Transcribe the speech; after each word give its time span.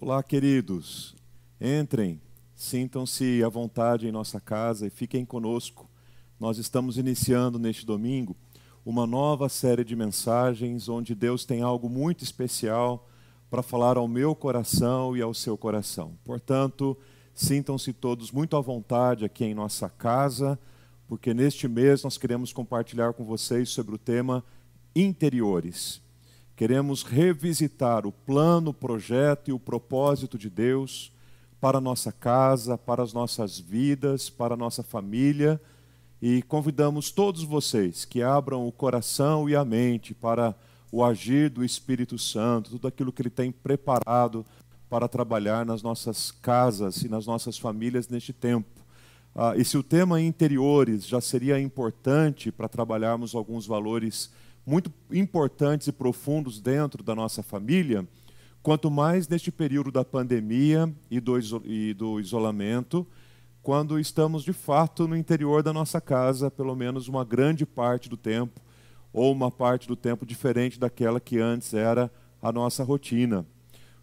Olá, 0.00 0.22
queridos. 0.22 1.16
Entrem, 1.60 2.20
sintam-se 2.54 3.42
à 3.42 3.48
vontade 3.48 4.06
em 4.06 4.12
nossa 4.12 4.40
casa 4.40 4.86
e 4.86 4.90
fiquem 4.90 5.24
conosco. 5.24 5.90
Nós 6.38 6.56
estamos 6.56 6.98
iniciando 6.98 7.58
neste 7.58 7.84
domingo 7.84 8.36
uma 8.86 9.08
nova 9.08 9.48
série 9.48 9.82
de 9.82 9.96
mensagens 9.96 10.88
onde 10.88 11.16
Deus 11.16 11.44
tem 11.44 11.62
algo 11.62 11.90
muito 11.90 12.22
especial 12.22 13.08
para 13.50 13.60
falar 13.60 13.96
ao 13.96 14.06
meu 14.06 14.36
coração 14.36 15.16
e 15.16 15.20
ao 15.20 15.34
seu 15.34 15.58
coração. 15.58 16.16
Portanto, 16.24 16.96
sintam-se 17.34 17.92
todos 17.92 18.30
muito 18.30 18.56
à 18.56 18.60
vontade 18.60 19.24
aqui 19.24 19.46
em 19.46 19.52
nossa 19.52 19.88
casa, 19.88 20.56
porque 21.08 21.34
neste 21.34 21.66
mês 21.66 22.04
nós 22.04 22.16
queremos 22.16 22.52
compartilhar 22.52 23.14
com 23.14 23.24
vocês 23.24 23.68
sobre 23.70 23.96
o 23.96 23.98
tema 23.98 24.44
interiores. 24.94 26.00
Queremos 26.58 27.04
revisitar 27.04 28.04
o 28.04 28.10
plano, 28.10 28.70
o 28.70 28.74
projeto 28.74 29.48
e 29.48 29.52
o 29.52 29.60
propósito 29.60 30.36
de 30.36 30.50
Deus 30.50 31.12
para 31.60 31.78
a 31.78 31.80
nossa 31.80 32.10
casa, 32.10 32.76
para 32.76 33.00
as 33.00 33.12
nossas 33.12 33.60
vidas, 33.60 34.28
para 34.28 34.54
a 34.54 34.56
nossa 34.56 34.82
família. 34.82 35.60
E 36.20 36.42
convidamos 36.42 37.12
todos 37.12 37.44
vocês 37.44 38.04
que 38.04 38.24
abram 38.24 38.66
o 38.66 38.72
coração 38.72 39.48
e 39.48 39.54
a 39.54 39.64
mente 39.64 40.12
para 40.12 40.52
o 40.90 41.04
agir 41.04 41.48
do 41.48 41.64
Espírito 41.64 42.18
Santo, 42.18 42.70
tudo 42.70 42.88
aquilo 42.88 43.12
que 43.12 43.22
Ele 43.22 43.30
tem 43.30 43.52
preparado 43.52 44.44
para 44.90 45.06
trabalhar 45.06 45.64
nas 45.64 45.80
nossas 45.80 46.32
casas 46.32 47.02
e 47.02 47.08
nas 47.08 47.24
nossas 47.24 47.56
famílias 47.56 48.08
neste 48.08 48.32
tempo. 48.32 48.82
Ah, 49.32 49.54
e 49.56 49.64
se 49.64 49.78
o 49.78 49.82
tema 49.84 50.20
interiores 50.20 51.06
já 51.06 51.20
seria 51.20 51.60
importante 51.60 52.50
para 52.50 52.68
trabalharmos 52.68 53.32
alguns 53.32 53.64
valores 53.64 54.28
muito 54.68 54.92
importantes 55.10 55.86
e 55.86 55.92
profundos 55.92 56.60
dentro 56.60 57.02
da 57.02 57.14
nossa 57.14 57.42
família, 57.42 58.06
quanto 58.62 58.90
mais 58.90 59.26
neste 59.26 59.50
período 59.50 59.90
da 59.90 60.04
pandemia 60.04 60.92
e 61.10 61.18
do, 61.20 61.38
e 61.64 61.94
do 61.94 62.20
isolamento, 62.20 63.06
quando 63.62 63.98
estamos 63.98 64.44
de 64.44 64.52
fato 64.52 65.08
no 65.08 65.16
interior 65.16 65.62
da 65.62 65.72
nossa 65.72 66.02
casa, 66.02 66.50
pelo 66.50 66.76
menos 66.76 67.08
uma 67.08 67.24
grande 67.24 67.64
parte 67.64 68.10
do 68.10 68.16
tempo, 68.16 68.60
ou 69.10 69.32
uma 69.32 69.50
parte 69.50 69.88
do 69.88 69.96
tempo 69.96 70.26
diferente 70.26 70.78
daquela 70.78 71.18
que 71.18 71.38
antes 71.38 71.72
era 71.72 72.12
a 72.42 72.52
nossa 72.52 72.84
rotina. 72.84 73.46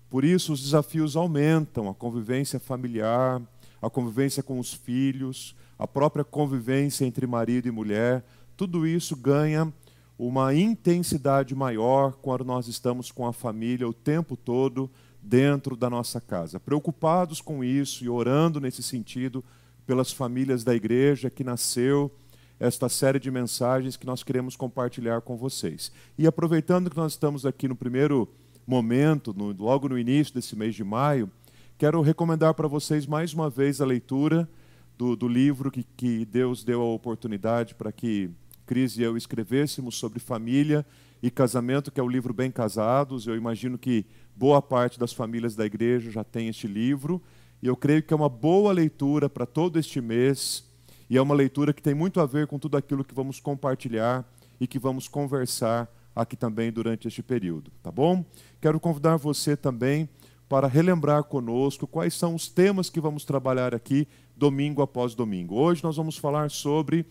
Por 0.09 0.26
isso, 0.26 0.52
os 0.52 0.64
desafios 0.64 1.16
aumentam, 1.16 1.88
a 1.88 1.94
convivência 1.94 2.59
familiar, 2.59 3.39
a 3.80 3.88
convivência 3.88 4.42
com 4.42 4.58
os 4.59 4.73
filhos, 4.73 5.56
a 5.78 5.88
própria 5.88 6.23
convivência 6.23 7.06
entre 7.06 7.28
marido 7.28 7.67
e 7.67 7.72
mulher, 7.72 8.26
tudo 8.58 8.88
isso 8.88 9.16
ganha 9.16 9.72
uma 10.17 10.53
intensidade 10.53 11.53
maior 11.53 12.13
quando 12.13 12.45
nós 12.45 12.67
estamos 12.67 13.11
com 13.11 13.27
a 13.27 13.33
família 13.33 13.88
o 13.88 13.94
tempo 13.94 14.38
todo 14.38 14.89
dentro 15.21 15.75
da 15.75 15.89
nossa 15.89 16.21
casa. 16.21 16.59
Preocupados 16.59 17.41
com 17.41 17.63
isso 17.63 18.03
e 18.03 18.09
orando 18.09 18.61
nesse 18.61 18.81
sentido 18.81 19.43
pelas 19.86 20.11
famílias 20.11 20.63
da 20.63 20.73
igreja 20.73 21.30
que 21.30 21.43
nasceu 21.43 22.11
esta 22.59 22.88
série 22.88 23.19
de 23.19 23.30
mensagens 23.30 23.97
que 23.97 24.05
nós 24.05 24.23
queremos 24.23 24.55
compartilhar 24.55 25.21
com 25.21 25.36
vocês. 25.36 25.91
E 26.17 26.25
aproveitando 26.25 26.89
que 26.89 26.97
nós 26.97 27.11
estamos 27.13 27.45
aqui 27.45 27.67
no 27.67 27.75
primeiro 27.75 28.30
momento, 28.66 29.33
no, 29.33 29.52
logo 29.52 29.89
no 29.89 29.99
início 29.99 30.33
desse 30.33 30.55
mês 30.55 30.73
de 30.73 30.83
maio, 30.83 31.30
quero 31.77 32.02
recomendar 32.02 32.53
para 32.53 32.67
vocês 32.67 33.05
mais 33.05 33.33
uma 33.33 33.49
vez 33.49 33.81
a 33.81 33.86
leitura 33.86 34.49
do, 34.97 35.16
do 35.16 35.27
livro 35.27 35.69
que, 35.69 35.83
que 35.83 36.25
Deus 36.25 36.63
deu 36.63 36.81
a 36.81 36.93
oportunidade 36.93 37.75
para 37.75 37.91
que 37.91 38.30
Cris 38.66 38.97
e 38.97 39.03
eu 39.03 39.16
escrevêssemos 39.16 39.95
sobre 39.95 40.19
família 40.19 40.85
e 41.21 41.30
casamento, 41.30 41.91
que 41.91 41.99
é 41.99 42.03
o 42.03 42.09
livro 42.09 42.33
Bem 42.33 42.52
Casados. 42.52 43.27
Eu 43.27 43.35
imagino 43.35 43.77
que 43.77 44.05
boa 44.35 44.61
parte 44.61 44.99
das 44.99 45.13
famílias 45.13 45.55
da 45.55 45.66
igreja 45.66 46.09
já 46.09 46.23
tem 46.23 46.49
este 46.49 46.67
livro. 46.67 47.21
E 47.61 47.67
eu 47.67 47.75
creio 47.75 48.03
que 48.03 48.13
é 48.13 48.17
uma 48.17 48.30
boa 48.30 48.73
leitura 48.73 49.30
para 49.30 49.45
todo 49.45 49.80
este 49.80 50.02
mês. 50.02 50.63
E 51.09 51.17
é 51.17 51.21
uma 51.21 51.36
leitura 51.36 51.73
que 51.73 51.81
tem 51.81 51.93
muito 51.93 52.19
a 52.19 52.25
ver 52.25 52.47
com 52.47 52.58
tudo 52.58 52.75
aquilo 52.75 53.03
que 53.03 53.14
vamos 53.14 53.39
compartilhar 53.39 54.27
e 54.59 54.65
que 54.65 54.80
vamos 54.80 55.08
conversar 55.08 55.87
aqui 56.15 56.36
também 56.36 56.71
durante 56.71 57.08
este 57.08 57.21
período, 57.21 57.71
tá 57.83 57.92
bom? 57.92 58.25
Quero 58.61 58.80
convidar 58.80 59.17
você 59.17 59.55
também 59.55 60.09
para 60.48 60.67
relembrar 60.67 61.23
conosco 61.25 61.86
quais 61.86 62.14
são 62.14 62.33
os 62.33 62.48
temas 62.48 62.89
que 62.89 63.02
vamos 63.02 63.25
trabalhar 63.25 63.75
aqui 63.75 64.08
domingo 64.36 64.81
após 64.81 65.14
domingo. 65.14 65.55
Hoje 65.55 65.83
nós 65.83 65.98
vamos 65.98 66.17
falar 66.17 66.49
sobre 66.49 67.05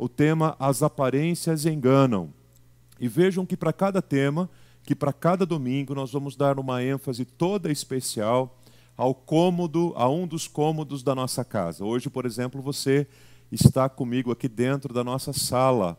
o 0.00 0.08
tema 0.08 0.56
As 0.58 0.82
Aparências 0.82 1.66
Enganam. 1.66 2.32
E 2.98 3.06
vejam 3.06 3.44
que 3.44 3.54
para 3.54 3.70
cada 3.70 4.00
tema, 4.00 4.48
que 4.82 4.94
para 4.94 5.12
cada 5.12 5.44
domingo, 5.44 5.94
nós 5.94 6.10
vamos 6.10 6.36
dar 6.36 6.58
uma 6.58 6.82
ênfase 6.82 7.26
toda 7.26 7.70
especial 7.70 8.58
ao 8.96 9.14
cômodo, 9.14 9.92
a 9.96 10.08
um 10.08 10.26
dos 10.26 10.48
cômodos 10.48 11.02
da 11.02 11.14
nossa 11.14 11.44
casa. 11.44 11.84
Hoje, 11.84 12.08
por 12.08 12.24
exemplo, 12.24 12.62
você 12.62 13.06
está 13.52 13.90
comigo 13.90 14.32
aqui 14.32 14.48
dentro 14.48 14.94
da 14.94 15.04
nossa 15.04 15.34
sala. 15.34 15.98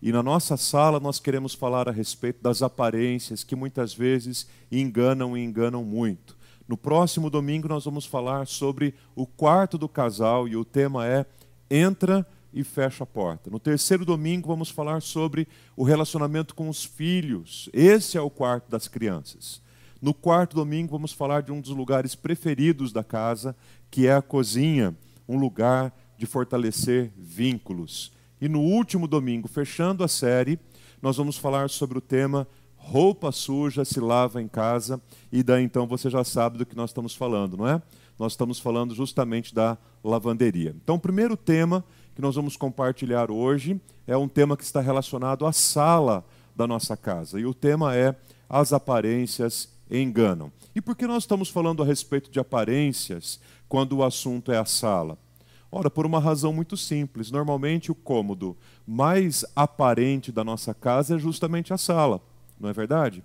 E 0.00 0.12
na 0.12 0.22
nossa 0.22 0.56
sala 0.56 1.00
nós 1.00 1.18
queremos 1.18 1.52
falar 1.52 1.88
a 1.88 1.92
respeito 1.92 2.40
das 2.40 2.62
aparências 2.62 3.42
que 3.42 3.56
muitas 3.56 3.92
vezes 3.92 4.46
enganam 4.70 5.36
e 5.36 5.42
enganam 5.42 5.82
muito. 5.84 6.36
No 6.68 6.76
próximo 6.76 7.28
domingo 7.28 7.66
nós 7.66 7.84
vamos 7.84 8.06
falar 8.06 8.46
sobre 8.46 8.94
o 9.16 9.26
quarto 9.26 9.76
do 9.76 9.88
casal 9.88 10.46
e 10.46 10.56
o 10.56 10.64
tema 10.64 11.04
é 11.04 11.26
Entra 11.68 12.24
e 12.52 12.62
fecha 12.62 13.04
a 13.04 13.06
porta. 13.06 13.50
No 13.50 13.58
terceiro 13.58 14.04
domingo, 14.04 14.48
vamos 14.48 14.70
falar 14.70 15.02
sobre 15.02 15.48
o 15.76 15.84
relacionamento 15.84 16.54
com 16.54 16.68
os 16.68 16.84
filhos. 16.84 17.68
Esse 17.72 18.18
é 18.18 18.20
o 18.20 18.30
quarto 18.30 18.70
das 18.70 18.88
crianças. 18.88 19.62
No 20.00 20.12
quarto 20.12 20.56
domingo, 20.56 20.92
vamos 20.92 21.12
falar 21.12 21.42
de 21.42 21.52
um 21.52 21.60
dos 21.60 21.70
lugares 21.70 22.14
preferidos 22.14 22.92
da 22.92 23.04
casa, 23.04 23.56
que 23.90 24.06
é 24.06 24.14
a 24.14 24.22
cozinha, 24.22 24.96
um 25.28 25.38
lugar 25.38 25.94
de 26.18 26.26
fortalecer 26.26 27.12
vínculos. 27.16 28.12
E 28.40 28.48
no 28.48 28.60
último 28.60 29.06
domingo, 29.06 29.46
fechando 29.46 30.02
a 30.02 30.08
série, 30.08 30.58
nós 31.00 31.16
vamos 31.16 31.38
falar 31.38 31.70
sobre 31.70 31.98
o 31.98 32.00
tema 32.00 32.46
roupa 32.82 33.30
suja 33.30 33.84
se 33.84 34.00
lava 34.00 34.42
em 34.42 34.48
casa, 34.48 35.00
e 35.30 35.42
daí 35.42 35.62
então 35.62 35.86
você 35.86 36.10
já 36.10 36.24
sabe 36.24 36.58
do 36.58 36.66
que 36.66 36.76
nós 36.76 36.90
estamos 36.90 37.14
falando, 37.14 37.56
não 37.56 37.68
é? 37.68 37.80
Nós 38.18 38.32
estamos 38.32 38.58
falando 38.58 38.94
justamente 38.94 39.54
da 39.54 39.78
lavanderia. 40.02 40.74
Então, 40.82 40.96
o 40.96 41.00
primeiro 41.00 41.36
tema 41.36 41.84
que 42.14 42.20
nós 42.20 42.36
vamos 42.36 42.56
compartilhar 42.56 43.30
hoje 43.30 43.80
é 44.06 44.16
um 44.16 44.28
tema 44.28 44.56
que 44.56 44.64
está 44.64 44.80
relacionado 44.80 45.46
à 45.46 45.52
sala 45.52 46.24
da 46.54 46.66
nossa 46.66 46.96
casa. 46.96 47.40
E 47.40 47.46
o 47.46 47.54
tema 47.54 47.96
é 47.96 48.14
As 48.48 48.72
aparências 48.72 49.68
enganam. 49.90 50.52
E 50.74 50.80
por 50.80 50.94
que 50.94 51.06
nós 51.06 51.22
estamos 51.22 51.48
falando 51.48 51.82
a 51.82 51.86
respeito 51.86 52.30
de 52.30 52.38
aparências 52.38 53.40
quando 53.68 53.96
o 53.96 54.04
assunto 54.04 54.52
é 54.52 54.58
a 54.58 54.64
sala? 54.64 55.16
Ora, 55.70 55.90
por 55.90 56.04
uma 56.04 56.20
razão 56.20 56.52
muito 56.52 56.76
simples. 56.76 57.30
Normalmente 57.30 57.90
o 57.90 57.94
cômodo 57.94 58.56
mais 58.86 59.42
aparente 59.56 60.30
da 60.30 60.44
nossa 60.44 60.74
casa 60.74 61.16
é 61.16 61.18
justamente 61.18 61.72
a 61.72 61.78
sala, 61.78 62.20
não 62.60 62.68
é 62.68 62.74
verdade? 62.74 63.24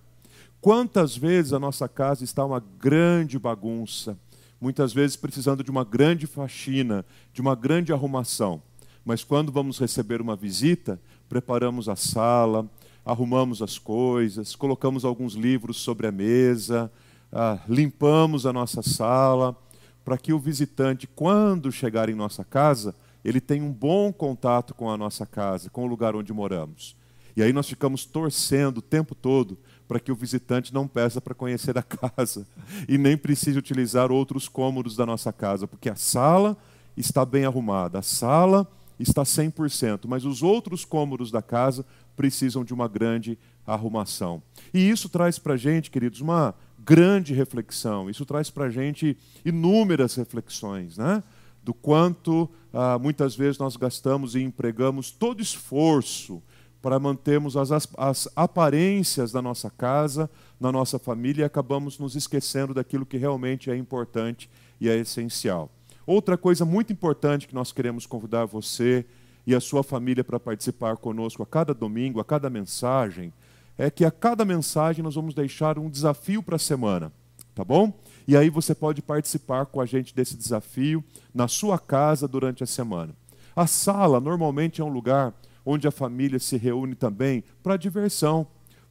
Quantas 0.62 1.16
vezes 1.16 1.52
a 1.52 1.60
nossa 1.60 1.90
casa 1.90 2.24
está 2.24 2.46
uma 2.46 2.64
grande 2.80 3.38
bagunça, 3.38 4.18
muitas 4.62 4.94
vezes 4.94 5.18
precisando 5.18 5.62
de 5.62 5.70
uma 5.70 5.84
grande 5.84 6.26
faxina, 6.26 7.06
de 7.34 7.42
uma 7.42 7.54
grande 7.54 7.92
arrumação 7.92 8.62
mas 9.08 9.24
quando 9.24 9.54
vamos 9.54 9.80
receber 9.80 10.20
uma 10.20 10.36
visita, 10.36 11.00
preparamos 11.30 11.88
a 11.88 11.96
sala, 11.96 12.70
arrumamos 13.06 13.62
as 13.62 13.80
coisas, 13.80 14.54
colocamos 14.54 15.06
alguns 15.06 15.34
livros 15.34 15.78
sobre 15.78 16.08
a 16.08 16.12
mesa, 16.12 16.92
ah, 17.32 17.58
limpamos 17.70 18.46
a 18.46 18.52
nossa 18.52 18.82
sala, 18.82 19.56
para 20.04 20.18
que 20.18 20.34
o 20.34 20.40
visitante, 20.40 21.08
quando 21.08 21.72
chegar 21.72 22.10
em 22.10 22.16
nossa 22.16 22.44
casa, 22.44 22.94
ele 23.24 23.40
tenha 23.40 23.64
um 23.64 23.72
bom 23.72 24.12
contato 24.12 24.74
com 24.74 24.92
a 24.92 24.98
nossa 24.98 25.26
casa, 25.26 25.70
com 25.70 25.86
o 25.86 25.88
lugar 25.88 26.14
onde 26.14 26.34
moramos. 26.34 26.94
E 27.34 27.42
aí 27.42 27.54
nós 27.54 27.70
ficamos 27.70 28.04
torcendo 28.04 28.80
o 28.80 28.82
tempo 28.82 29.16
todo 29.16 29.58
para 29.88 30.02
que 30.02 30.12
o 30.12 30.16
visitante 30.16 30.74
não 30.74 30.86
peça 30.86 31.22
para 31.22 31.34
conhecer 31.34 31.78
a 31.78 31.82
casa 31.82 32.46
e 32.90 32.98
nem 32.98 33.16
precise 33.16 33.58
utilizar 33.58 34.12
outros 34.12 34.50
cômodos 34.50 34.98
da 34.98 35.06
nossa 35.06 35.32
casa, 35.32 35.66
porque 35.66 35.90
a 35.90 35.96
sala 35.96 36.58
está 36.98 37.24
bem 37.24 37.46
arrumada, 37.46 38.00
a 38.00 38.02
sala 38.02 38.70
está 39.00 39.24
100%, 39.24 40.08
mas 40.08 40.26
os 40.26 40.42
outros 40.42 40.84
cômodos 40.84 41.32
da 41.32 41.42
casa 41.42 41.86
precisam 42.16 42.64
de 42.64 42.74
uma 42.74 42.88
grande 42.88 43.38
arrumação. 43.66 44.42
E 44.74 44.90
isso 44.90 45.10
traz 45.10 45.38
para 45.38 45.54
a 45.54 45.58
gente, 45.58 45.92
queridos, 45.92 46.22
uma 46.22 46.56
grande 46.80 47.34
reflexão, 47.34 48.10
isso 48.10 48.26
traz 48.26 48.50
para 48.50 48.66
a 48.66 48.70
gente 48.70 49.18
inúmeras 49.44 50.16
reflexões, 50.16 50.98
né? 50.98 51.24
do 51.68 51.74
quanto 51.74 52.50
ah, 52.72 52.98
muitas 52.98 53.36
vezes 53.36 53.58
nós 53.58 53.76
gastamos 53.76 54.36
e 54.36 54.42
empregamos 54.42 55.12
todo 55.12 55.42
esforço 55.42 56.42
para 56.82 56.98
mantermos 56.98 57.58
as, 57.58 57.90
as 57.98 58.30
aparências 58.34 59.34
da 59.34 59.42
nossa 59.42 59.70
casa, 59.70 60.30
na 60.58 60.72
nossa 60.72 60.98
família, 60.98 61.42
e 61.42 61.46
acabamos 61.46 62.00
nos 62.00 62.16
esquecendo 62.16 62.74
daquilo 62.74 63.06
que 63.06 63.18
realmente 63.18 63.70
é 63.70 63.76
importante 63.76 64.50
e 64.80 64.88
é 64.88 64.96
essencial. 64.98 65.70
Outra 66.08 66.38
coisa 66.38 66.64
muito 66.64 66.94
importante 66.94 67.50
que 67.50 67.54
nós 67.54 67.74
queremos 67.74 68.06
convidar 68.06 68.46
você 68.46 69.06
e 69.46 69.54
a 69.54 69.60
sua 69.60 69.84
família 69.84 70.24
para 70.24 70.40
participar 70.40 70.96
conosco 70.96 71.44
a 71.44 71.46
cada 71.46 71.74
domingo, 71.74 72.22
a 72.22 72.24
cada 72.24 72.50
mensagem, 72.50 73.34
é 73.78 73.92
que 73.92 74.06
a 74.06 74.10
cada 74.10 74.46
mensagem 74.46 75.04
nós 75.04 75.16
vamos 75.16 75.34
deixar 75.34 75.78
um 75.78 75.90
desafio 75.90 76.42
para 76.42 76.56
a 76.56 76.60
semana, 76.60 77.12
tá 77.54 77.62
bom? 77.62 77.92
E 78.26 78.38
aí 78.38 78.50
você 78.50 78.74
pode 78.74 79.02
participar 79.02 79.66
com 79.66 79.82
a 79.82 79.86
gente 79.86 80.16
desse 80.16 80.38
desafio 80.38 81.04
na 81.34 81.50
sua 81.50 81.78
casa 81.78 82.26
durante 82.26 82.64
a 82.64 82.68
semana. 82.68 83.14
A 83.54 83.68
sala 83.68 84.22
normalmente 84.22 84.80
é 84.80 84.86
um 84.86 84.90
lugar 84.90 85.34
onde 85.66 85.90
a 85.90 85.92
família 85.92 86.40
se 86.40 86.56
reúne 86.56 86.96
também 86.96 87.44
para 87.62 87.76
diversão, 87.76 88.48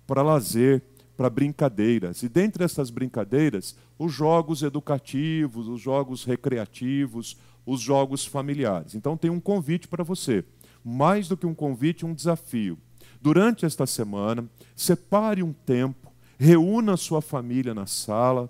para 0.06 0.20
lazer, 0.20 0.82
para 1.16 1.30
brincadeiras. 1.30 2.22
E 2.22 2.28
dentre 2.28 2.64
essas 2.64 2.90
brincadeiras, 2.90 3.76
os 3.98 4.12
jogos 4.12 4.62
educativos, 4.62 5.68
os 5.68 5.80
jogos 5.80 6.24
recreativos, 6.24 7.36
os 7.64 7.80
jogos 7.80 8.24
familiares. 8.24 8.94
Então 8.94 9.16
tem 9.16 9.30
um 9.30 9.40
convite 9.40 9.88
para 9.88 10.04
você. 10.04 10.44
Mais 10.84 11.26
do 11.26 11.36
que 11.36 11.46
um 11.46 11.54
convite, 11.54 12.06
um 12.06 12.14
desafio. 12.14 12.78
Durante 13.20 13.66
esta 13.66 13.86
semana, 13.86 14.48
separe 14.76 15.42
um 15.42 15.52
tempo, 15.52 16.12
reúna 16.38 16.94
a 16.94 16.96
sua 16.96 17.20
família 17.20 17.74
na 17.74 17.86
sala, 17.86 18.48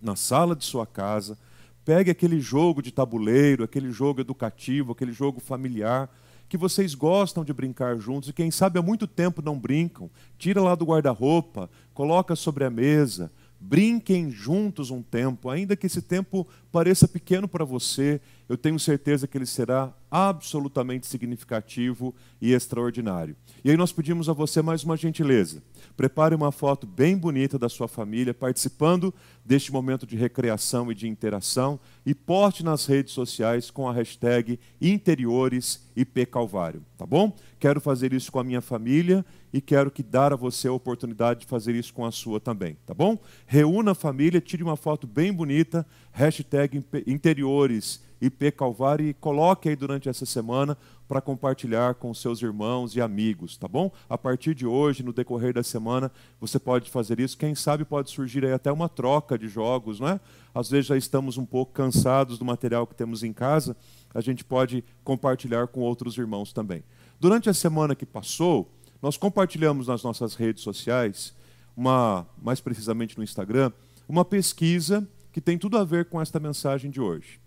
na 0.00 0.14
sala 0.14 0.54
de 0.54 0.64
sua 0.64 0.86
casa, 0.86 1.36
pegue 1.84 2.10
aquele 2.10 2.40
jogo 2.40 2.82
de 2.82 2.92
tabuleiro, 2.92 3.64
aquele 3.64 3.90
jogo 3.90 4.20
educativo, 4.20 4.92
aquele 4.92 5.12
jogo 5.12 5.40
familiar, 5.40 6.10
que 6.48 6.56
vocês 6.56 6.94
gostam 6.94 7.44
de 7.44 7.52
brincar 7.52 7.96
juntos 7.98 8.28
e 8.28 8.32
quem 8.32 8.50
sabe 8.50 8.78
há 8.78 8.82
muito 8.82 9.06
tempo 9.06 9.42
não 9.42 9.58
brincam. 9.58 10.10
Tira 10.38 10.60
lá 10.60 10.74
do 10.74 10.84
guarda-roupa, 10.84 11.68
coloca 11.92 12.36
sobre 12.36 12.64
a 12.64 12.70
mesa, 12.70 13.30
brinquem 13.58 14.30
juntos 14.30 14.90
um 14.90 15.02
tempo, 15.02 15.48
ainda 15.48 15.76
que 15.76 15.86
esse 15.86 16.02
tempo 16.02 16.46
pareça 16.70 17.08
pequeno 17.08 17.48
para 17.48 17.64
você, 17.64 18.20
eu 18.48 18.56
tenho 18.56 18.78
certeza 18.78 19.26
que 19.26 19.36
ele 19.36 19.46
será 19.46 19.92
absolutamente 20.10 21.06
significativo 21.06 22.14
e 22.40 22.52
extraordinário. 22.52 23.34
E 23.64 23.70
aí 23.70 23.76
nós 23.76 23.92
pedimos 23.92 24.28
a 24.28 24.32
você 24.32 24.62
mais 24.62 24.84
uma 24.84 24.96
gentileza. 24.96 25.62
Prepare 25.96 26.34
uma 26.34 26.52
foto 26.52 26.86
bem 26.86 27.16
bonita 27.16 27.58
da 27.58 27.68
sua 27.68 27.88
família 27.88 28.32
participando 28.32 29.12
deste 29.46 29.72
momento 29.72 30.04
de 30.04 30.16
recreação 30.16 30.90
e 30.90 30.94
de 30.94 31.06
interação 31.06 31.78
e 32.04 32.12
poste 32.14 32.64
nas 32.64 32.84
redes 32.84 33.12
sociais 33.12 33.70
com 33.70 33.88
a 33.88 33.92
hashtag 33.92 34.58
InterioresIPCalvário, 34.80 36.82
tá 36.98 37.06
bom? 37.06 37.32
Quero 37.60 37.80
fazer 37.80 38.12
isso 38.12 38.32
com 38.32 38.40
a 38.40 38.44
minha 38.44 38.60
família 38.60 39.24
e 39.52 39.60
quero 39.60 39.88
que 39.90 40.02
dar 40.02 40.32
a 40.32 40.36
você 40.36 40.66
a 40.66 40.72
oportunidade 40.72 41.40
de 41.40 41.46
fazer 41.46 41.76
isso 41.76 41.94
com 41.94 42.04
a 42.04 42.10
sua 42.10 42.40
também, 42.40 42.76
tá 42.84 42.92
bom? 42.92 43.16
Reúna 43.46 43.92
a 43.92 43.94
família, 43.94 44.40
tire 44.40 44.64
uma 44.64 44.76
foto 44.76 45.06
bem 45.06 45.32
bonita, 45.32 45.86
hashtag 46.10 46.84
interiores 47.06 48.04
IP 48.20 48.50
Calvário 48.52 49.06
e 49.06 49.14
coloque 49.14 49.68
aí 49.68 49.76
durante 49.76 50.08
essa 50.08 50.26
semana 50.26 50.76
para 51.08 51.20
compartilhar 51.20 51.94
com 51.94 52.12
seus 52.12 52.42
irmãos 52.42 52.96
e 52.96 53.00
amigos, 53.00 53.56
tá 53.56 53.68
bom? 53.68 53.92
A 54.08 54.18
partir 54.18 54.54
de 54.54 54.66
hoje, 54.66 55.02
no 55.02 55.12
decorrer 55.12 55.54
da 55.54 55.62
semana, 55.62 56.10
você 56.40 56.58
pode 56.58 56.90
fazer 56.90 57.20
isso. 57.20 57.38
Quem 57.38 57.54
sabe 57.54 57.84
pode 57.84 58.10
surgir 58.10 58.44
aí 58.44 58.52
até 58.52 58.72
uma 58.72 58.88
troca 58.88 59.38
de 59.38 59.48
jogos, 59.48 60.00
não 60.00 60.08
é? 60.08 60.20
Às 60.54 60.70
vezes 60.70 60.86
já 60.86 60.96
estamos 60.96 61.38
um 61.38 61.44
pouco 61.44 61.72
cansados 61.72 62.38
do 62.38 62.44
material 62.44 62.86
que 62.86 62.94
temos 62.94 63.22
em 63.22 63.32
casa, 63.32 63.76
a 64.12 64.20
gente 64.20 64.44
pode 64.44 64.82
compartilhar 65.04 65.66
com 65.68 65.80
outros 65.80 66.16
irmãos 66.16 66.52
também. 66.52 66.82
Durante 67.20 67.48
a 67.48 67.54
semana 67.54 67.94
que 67.94 68.06
passou, 68.06 68.70
nós 69.00 69.16
compartilhamos 69.16 69.86
nas 69.86 70.02
nossas 70.02 70.34
redes 70.34 70.62
sociais, 70.62 71.34
uma, 71.76 72.26
mais 72.40 72.60
precisamente 72.60 73.16
no 73.16 73.22
Instagram, 73.22 73.70
uma 74.08 74.24
pesquisa 74.24 75.06
que 75.32 75.40
tem 75.40 75.58
tudo 75.58 75.76
a 75.76 75.84
ver 75.84 76.06
com 76.06 76.20
esta 76.20 76.40
mensagem 76.40 76.90
de 76.90 77.00
hoje. 77.00 77.38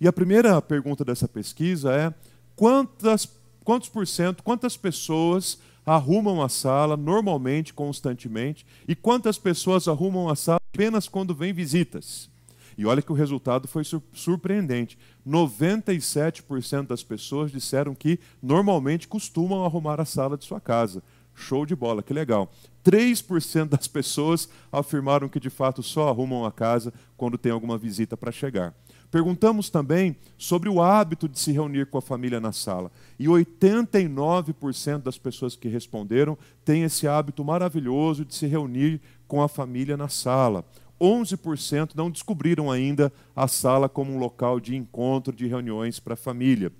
E 0.00 0.06
a 0.06 0.12
primeira 0.12 0.60
pergunta 0.62 1.04
dessa 1.04 1.26
pesquisa 1.26 1.92
é: 1.92 2.14
quantas, 2.58 3.28
quantos 3.62 3.88
por 3.88 4.04
cento, 4.04 4.42
quantas 4.42 4.76
pessoas 4.76 5.60
arrumam 5.86 6.42
a 6.42 6.48
sala 6.48 6.96
normalmente, 6.96 7.72
constantemente, 7.72 8.66
e 8.86 8.96
quantas 8.96 9.38
pessoas 9.38 9.86
arrumam 9.86 10.28
a 10.28 10.34
sala 10.34 10.60
apenas 10.74 11.08
quando 11.08 11.36
vêm 11.36 11.52
visitas? 11.52 12.28
E 12.76 12.84
olha 12.84 13.00
que 13.00 13.12
o 13.12 13.14
resultado 13.14 13.68
foi 13.68 13.84
surpreendente. 14.12 14.98
97% 15.26 16.88
das 16.88 17.02
pessoas 17.04 17.52
disseram 17.52 17.94
que 17.94 18.18
normalmente 18.42 19.06
costumam 19.06 19.64
arrumar 19.64 20.00
a 20.00 20.04
sala 20.04 20.36
de 20.36 20.44
sua 20.44 20.60
casa. 20.60 21.02
Show 21.34 21.64
de 21.64 21.76
bola, 21.76 22.02
que 22.02 22.12
legal. 22.12 22.52
3% 22.84 23.68
das 23.68 23.86
pessoas 23.86 24.48
afirmaram 24.72 25.28
que 25.28 25.38
de 25.38 25.50
fato 25.50 25.82
só 25.82 26.08
arrumam 26.08 26.44
a 26.44 26.50
casa 26.50 26.92
quando 27.16 27.38
tem 27.38 27.52
alguma 27.52 27.78
visita 27.78 28.16
para 28.16 28.32
chegar. 28.32 28.74
Perguntamos 29.10 29.70
também 29.70 30.16
sobre 30.36 30.68
o 30.68 30.82
hábito 30.82 31.28
de 31.28 31.38
se 31.38 31.50
reunir 31.50 31.86
com 31.86 31.96
a 31.96 32.02
família 32.02 32.40
na 32.40 32.52
sala. 32.52 32.92
E 33.18 33.26
89% 33.26 34.98
das 34.98 35.16
pessoas 35.16 35.56
que 35.56 35.68
responderam 35.68 36.36
têm 36.64 36.82
esse 36.82 37.08
hábito 37.08 37.42
maravilhoso 37.42 38.24
de 38.24 38.34
se 38.34 38.46
reunir 38.46 39.00
com 39.26 39.42
a 39.42 39.48
família 39.48 39.96
na 39.96 40.08
sala. 40.08 40.64
11% 41.00 41.92
não 41.94 42.10
descobriram 42.10 42.70
ainda 42.70 43.10
a 43.34 43.48
sala 43.48 43.88
como 43.88 44.12
um 44.12 44.18
local 44.18 44.60
de 44.60 44.76
encontro, 44.76 45.32
de 45.32 45.46
reuniões 45.46 45.98
para 45.98 46.14
a 46.14 46.16
família. 46.16 46.70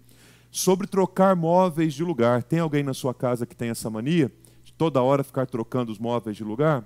Sobre 0.51 0.87
trocar 0.87 1.35
móveis 1.35 1.95
de 1.95 2.03
lugar. 2.03 2.43
Tem 2.43 2.59
alguém 2.59 2.83
na 2.83 2.95
sua 2.95 3.15
casa 3.15 3.47
que 3.47 3.57
tem 3.57 3.71
essa 3.71 3.89
mania? 3.89 4.31
De 4.65 4.73
toda 4.73 5.03
hora 5.03 5.25
ficar 5.25 5.47
trocando 5.47 5.93
os 5.93 5.99
móveis 5.99 6.37
de 6.37 6.45
lugar? 6.45 6.85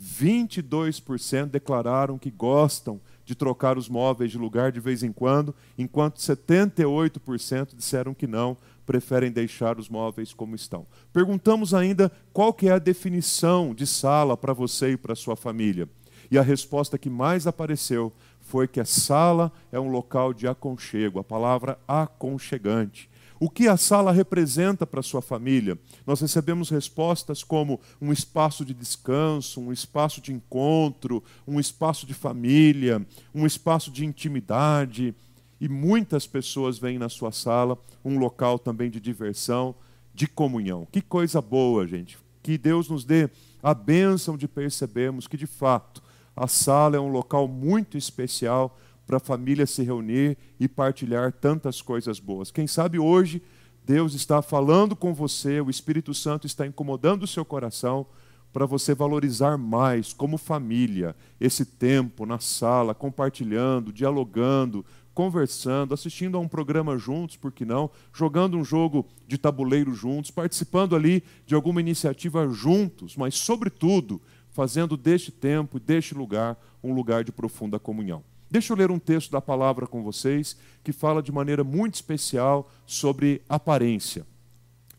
22% 0.00 1.46
declararam 1.46 2.18
que 2.18 2.30
gostam 2.30 3.00
de 3.28 3.34
trocar 3.34 3.76
os 3.76 3.90
móveis 3.90 4.30
de 4.30 4.38
lugar 4.38 4.72
de 4.72 4.80
vez 4.80 5.02
em 5.02 5.12
quando, 5.12 5.54
enquanto 5.76 6.18
78% 6.18 7.76
disseram 7.76 8.14
que 8.14 8.26
não, 8.26 8.56
preferem 8.86 9.30
deixar 9.30 9.78
os 9.78 9.86
móveis 9.86 10.32
como 10.32 10.54
estão. 10.54 10.86
Perguntamos 11.12 11.74
ainda 11.74 12.10
qual 12.32 12.54
que 12.54 12.70
é 12.70 12.72
a 12.72 12.78
definição 12.78 13.74
de 13.74 13.86
sala 13.86 14.34
para 14.34 14.54
você 14.54 14.92
e 14.92 14.96
para 14.96 15.14
sua 15.14 15.36
família. 15.36 15.86
E 16.30 16.38
a 16.38 16.42
resposta 16.42 16.96
que 16.96 17.10
mais 17.10 17.46
apareceu 17.46 18.10
foi 18.40 18.66
que 18.66 18.80
a 18.80 18.86
sala 18.86 19.52
é 19.70 19.78
um 19.78 19.90
local 19.90 20.32
de 20.32 20.48
aconchego, 20.48 21.18
a 21.18 21.24
palavra 21.24 21.78
aconchegante. 21.86 23.10
O 23.40 23.48
que 23.48 23.68
a 23.68 23.76
sala 23.76 24.10
representa 24.10 24.84
para 24.84 25.02
sua 25.02 25.22
família? 25.22 25.78
Nós 26.04 26.20
recebemos 26.20 26.70
respostas 26.70 27.44
como 27.44 27.80
um 28.00 28.12
espaço 28.12 28.64
de 28.64 28.74
descanso, 28.74 29.60
um 29.60 29.72
espaço 29.72 30.20
de 30.20 30.32
encontro, 30.32 31.22
um 31.46 31.60
espaço 31.60 32.04
de 32.04 32.14
família, 32.14 33.06
um 33.32 33.46
espaço 33.46 33.92
de 33.92 34.04
intimidade. 34.04 35.14
E 35.60 35.68
muitas 35.68 36.26
pessoas 36.26 36.78
veem 36.78 36.98
na 36.98 37.08
sua 37.08 37.30
sala 37.30 37.78
um 38.04 38.18
local 38.18 38.58
também 38.58 38.90
de 38.90 39.00
diversão, 39.00 39.74
de 40.12 40.26
comunhão. 40.26 40.86
Que 40.90 41.00
coisa 41.00 41.40
boa, 41.40 41.86
gente. 41.86 42.18
Que 42.42 42.58
Deus 42.58 42.88
nos 42.88 43.04
dê 43.04 43.30
a 43.62 43.72
bênção 43.72 44.36
de 44.36 44.48
percebermos 44.48 45.28
que, 45.28 45.36
de 45.36 45.46
fato, 45.46 46.02
a 46.34 46.48
sala 46.48 46.96
é 46.96 47.00
um 47.00 47.10
local 47.10 47.46
muito 47.46 47.96
especial 47.96 48.76
para 49.08 49.16
a 49.16 49.20
família 49.20 49.66
se 49.66 49.82
reunir 49.82 50.36
e 50.60 50.68
partilhar 50.68 51.32
tantas 51.32 51.80
coisas 51.80 52.20
boas. 52.20 52.50
Quem 52.50 52.66
sabe 52.66 52.98
hoje 52.98 53.42
Deus 53.82 54.12
está 54.12 54.42
falando 54.42 54.94
com 54.94 55.14
você, 55.14 55.62
o 55.62 55.70
Espírito 55.70 56.12
Santo 56.12 56.46
está 56.46 56.66
incomodando 56.66 57.22
o 57.22 57.26
seu 57.26 57.42
coração 57.42 58.06
para 58.52 58.66
você 58.66 58.94
valorizar 58.94 59.56
mais, 59.56 60.12
como 60.12 60.36
família, 60.36 61.16
esse 61.40 61.64
tempo 61.64 62.26
na 62.26 62.38
sala, 62.38 62.94
compartilhando, 62.94 63.94
dialogando, 63.94 64.84
conversando, 65.14 65.94
assistindo 65.94 66.36
a 66.36 66.40
um 66.40 66.48
programa 66.48 66.98
juntos, 66.98 67.38
por 67.38 67.50
que 67.50 67.64
não? 67.64 67.90
Jogando 68.12 68.58
um 68.58 68.64
jogo 68.64 69.06
de 69.26 69.38
tabuleiro 69.38 69.94
juntos, 69.94 70.30
participando 70.30 70.94
ali 70.94 71.24
de 71.46 71.54
alguma 71.54 71.80
iniciativa 71.80 72.46
juntos, 72.50 73.16
mas, 73.16 73.36
sobretudo, 73.36 74.20
fazendo 74.50 74.98
deste 74.98 75.32
tempo 75.32 75.78
e 75.78 75.80
deste 75.80 76.14
lugar 76.14 76.58
um 76.84 76.92
lugar 76.92 77.24
de 77.24 77.32
profunda 77.32 77.78
comunhão. 77.78 78.22
Deixa 78.50 78.72
eu 78.72 78.76
ler 78.76 78.90
um 78.90 78.98
texto 78.98 79.30
da 79.30 79.40
palavra 79.40 79.86
com 79.86 80.02
vocês 80.02 80.56
que 80.82 80.92
fala 80.92 81.22
de 81.22 81.30
maneira 81.30 81.62
muito 81.62 81.96
especial 81.96 82.70
sobre 82.86 83.42
aparência. 83.48 84.26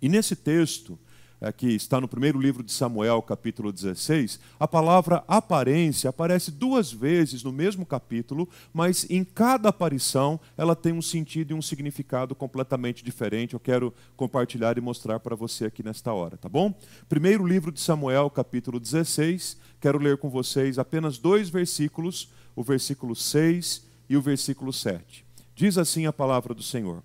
E 0.01 0.07
nesse 0.07 0.35
texto, 0.35 0.99
é, 1.41 1.51
que 1.51 1.67
está 1.67 1.99
no 1.99 2.07
primeiro 2.07 2.39
livro 2.39 2.61
de 2.61 2.71
Samuel, 2.71 3.21
capítulo 3.21 3.71
16, 3.71 4.39
a 4.59 4.67
palavra 4.67 5.23
aparência 5.27 6.09
aparece 6.09 6.51
duas 6.51 6.91
vezes 6.91 7.43
no 7.43 7.51
mesmo 7.51 7.85
capítulo, 7.85 8.47
mas 8.73 9.09
em 9.09 9.23
cada 9.23 9.69
aparição 9.69 10.39
ela 10.57 10.75
tem 10.75 10.93
um 10.93 11.01
sentido 11.01 11.51
e 11.51 11.53
um 11.53 11.61
significado 11.61 12.35
completamente 12.35 13.03
diferente. 13.03 13.53
Eu 13.53 13.59
quero 13.59 13.93
compartilhar 14.15 14.77
e 14.77 14.81
mostrar 14.81 15.19
para 15.19 15.35
você 15.35 15.65
aqui 15.65 15.81
nesta 15.81 16.13
hora, 16.13 16.37
tá 16.37 16.49
bom? 16.49 16.77
Primeiro 17.07 17.47
livro 17.47 17.71
de 17.71 17.79
Samuel, 17.79 18.29
capítulo 18.29 18.79
16, 18.79 19.57
quero 19.79 19.97
ler 19.97 20.17
com 20.17 20.29
vocês 20.29 20.77
apenas 20.77 21.17
dois 21.17 21.49
versículos 21.49 22.29
o 22.55 22.63
versículo 22.63 23.15
6 23.15 23.85
e 24.09 24.17
o 24.17 24.21
versículo 24.21 24.73
7. 24.73 25.25
Diz 25.55 25.77
assim 25.77 26.05
a 26.05 26.13
palavra 26.13 26.53
do 26.53 26.63
Senhor: 26.63 27.03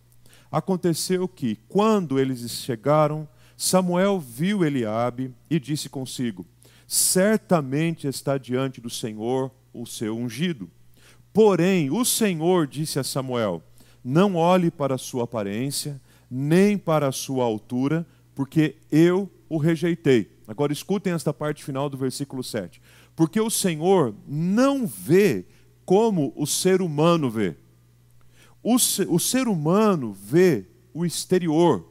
Aconteceu 0.50 1.26
que, 1.26 1.56
quando 1.68 2.18
eles 2.18 2.48
chegaram, 2.50 3.28
Samuel 3.56 4.18
viu 4.18 4.64
Eliabe 4.64 5.34
e 5.50 5.58
disse 5.58 5.88
consigo: 5.88 6.46
Certamente 6.86 8.06
está 8.06 8.38
diante 8.38 8.80
do 8.80 8.90
Senhor 8.90 9.50
o 9.72 9.86
seu 9.86 10.16
ungido. 10.16 10.70
Porém, 11.32 11.90
o 11.90 12.04
Senhor 12.04 12.66
disse 12.66 12.98
a 12.98 13.04
Samuel: 13.04 13.62
Não 14.04 14.36
olhe 14.36 14.70
para 14.70 14.94
a 14.94 14.98
sua 14.98 15.24
aparência, 15.24 16.00
nem 16.30 16.78
para 16.78 17.08
a 17.08 17.12
sua 17.12 17.44
altura, 17.44 18.06
porque 18.34 18.76
eu 18.90 19.30
o 19.48 19.58
rejeitei. 19.58 20.30
Agora 20.46 20.72
escutem 20.72 21.12
esta 21.12 21.32
parte 21.32 21.64
final 21.64 21.88
do 21.88 21.96
versículo 21.96 22.42
7 22.42 22.80
porque 23.16 23.40
o 23.40 23.50
Senhor 23.50 24.14
não 24.26 24.86
vê 24.86 25.46
como 25.84 26.32
o 26.36 26.46
ser 26.46 26.82
humano 26.82 27.30
vê. 27.30 27.56
O, 28.62 28.74
o 28.76 29.20
ser 29.20 29.46
humano 29.46 30.12
vê 30.12 30.66
o 30.92 31.04
exterior, 31.04 31.86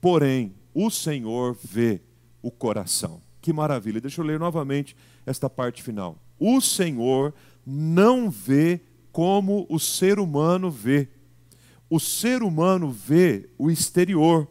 porém, 0.00 0.54
o 0.72 0.90
Senhor 0.90 1.56
vê 1.62 2.00
o 2.42 2.50
coração. 2.50 3.20
Que 3.40 3.52
maravilha. 3.52 4.00
Deixa 4.00 4.20
eu 4.20 4.24
ler 4.24 4.38
novamente 4.38 4.96
esta 5.24 5.48
parte 5.48 5.82
final. 5.82 6.18
O 6.38 6.60
Senhor 6.60 7.34
não 7.64 8.30
vê 8.30 8.80
como 9.10 9.66
o 9.68 9.78
ser 9.78 10.18
humano 10.18 10.70
vê. 10.70 11.08
O 11.88 11.98
ser 11.98 12.42
humano 12.42 12.90
vê 12.90 13.48
o 13.56 13.70
exterior, 13.70 14.46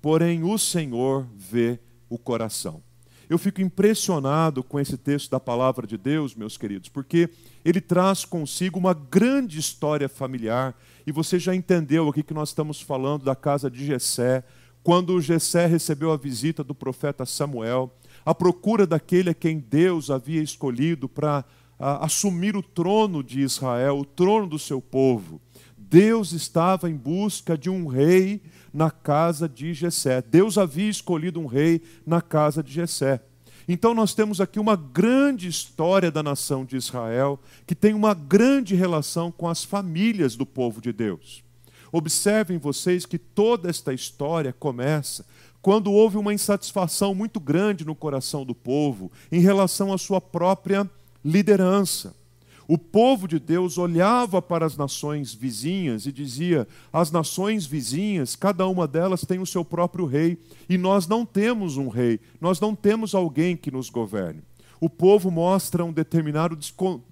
porém 0.00 0.44
o 0.44 0.56
Senhor 0.58 1.26
vê 1.34 1.80
o 2.08 2.18
coração. 2.18 2.82
Eu 3.28 3.38
fico 3.38 3.60
impressionado 3.60 4.62
com 4.62 4.78
esse 4.78 4.96
texto 4.96 5.30
da 5.30 5.40
palavra 5.40 5.84
de 5.84 5.98
Deus, 5.98 6.34
meus 6.34 6.56
queridos, 6.56 6.88
porque 6.88 7.28
ele 7.64 7.80
traz 7.80 8.24
consigo 8.24 8.78
uma 8.78 8.94
grande 8.94 9.58
história 9.58 10.08
familiar, 10.08 10.76
e 11.04 11.10
você 11.10 11.38
já 11.38 11.54
entendeu 11.54 12.08
aqui 12.08 12.22
que 12.22 12.34
nós 12.34 12.50
estamos 12.50 12.80
falando 12.80 13.24
da 13.24 13.34
casa 13.34 13.68
de 13.68 13.84
Jessé, 13.84 14.44
quando 14.82 15.20
Jessé 15.20 15.66
recebeu 15.66 16.12
a 16.12 16.16
visita 16.16 16.62
do 16.62 16.72
profeta 16.72 17.26
Samuel, 17.26 17.92
à 18.24 18.32
procura 18.32 18.86
daquele 18.86 19.30
a 19.30 19.34
quem 19.34 19.58
Deus 19.58 20.08
havia 20.08 20.40
escolhido 20.40 21.08
para 21.08 21.44
assumir 21.76 22.56
o 22.56 22.62
trono 22.62 23.24
de 23.24 23.40
Israel, 23.40 23.98
o 23.98 24.04
trono 24.04 24.46
do 24.46 24.58
seu 24.58 24.80
povo. 24.80 25.40
Deus 25.88 26.32
estava 26.32 26.90
em 26.90 26.96
busca 26.96 27.56
de 27.56 27.70
um 27.70 27.86
rei 27.86 28.42
na 28.72 28.90
casa 28.90 29.48
de 29.48 29.72
Jessé. 29.72 30.20
Deus 30.20 30.58
havia 30.58 30.90
escolhido 30.90 31.40
um 31.40 31.46
rei 31.46 31.80
na 32.04 32.20
casa 32.20 32.62
de 32.62 32.72
Jessé. 32.72 33.22
Então 33.68 33.94
nós 33.94 34.14
temos 34.14 34.40
aqui 34.40 34.60
uma 34.60 34.76
grande 34.76 35.48
história 35.48 36.10
da 36.10 36.22
nação 36.22 36.64
de 36.64 36.76
Israel, 36.76 37.38
que 37.66 37.74
tem 37.74 37.94
uma 37.94 38.14
grande 38.14 38.74
relação 38.74 39.30
com 39.30 39.48
as 39.48 39.64
famílias 39.64 40.36
do 40.36 40.46
povo 40.46 40.80
de 40.80 40.92
Deus. 40.92 41.42
Observem 41.92 42.58
vocês 42.58 43.06
que 43.06 43.18
toda 43.18 43.70
esta 43.70 43.92
história 43.92 44.52
começa 44.52 45.24
quando 45.62 45.92
houve 45.92 46.16
uma 46.16 46.34
insatisfação 46.34 47.14
muito 47.14 47.40
grande 47.40 47.84
no 47.84 47.94
coração 47.94 48.44
do 48.44 48.54
povo 48.54 49.10
em 49.32 49.40
relação 49.40 49.92
à 49.92 49.98
sua 49.98 50.20
própria 50.20 50.88
liderança. 51.24 52.14
O 52.68 52.76
povo 52.76 53.28
de 53.28 53.38
Deus 53.38 53.78
olhava 53.78 54.42
para 54.42 54.66
as 54.66 54.76
nações 54.76 55.32
vizinhas 55.32 56.06
e 56.06 56.12
dizia: 56.12 56.66
as 56.92 57.10
nações 57.10 57.64
vizinhas, 57.64 58.34
cada 58.34 58.66
uma 58.66 58.88
delas 58.88 59.24
tem 59.24 59.38
o 59.38 59.46
seu 59.46 59.64
próprio 59.64 60.04
rei, 60.04 60.38
e 60.68 60.76
nós 60.76 61.06
não 61.06 61.24
temos 61.24 61.76
um 61.76 61.88
rei, 61.88 62.18
nós 62.40 62.60
não 62.60 62.74
temos 62.74 63.14
alguém 63.14 63.56
que 63.56 63.70
nos 63.70 63.88
governe. 63.88 64.42
O 64.80 64.90
povo 64.90 65.30
mostra 65.30 65.84
um 65.84 65.92
determinado, 65.92 66.58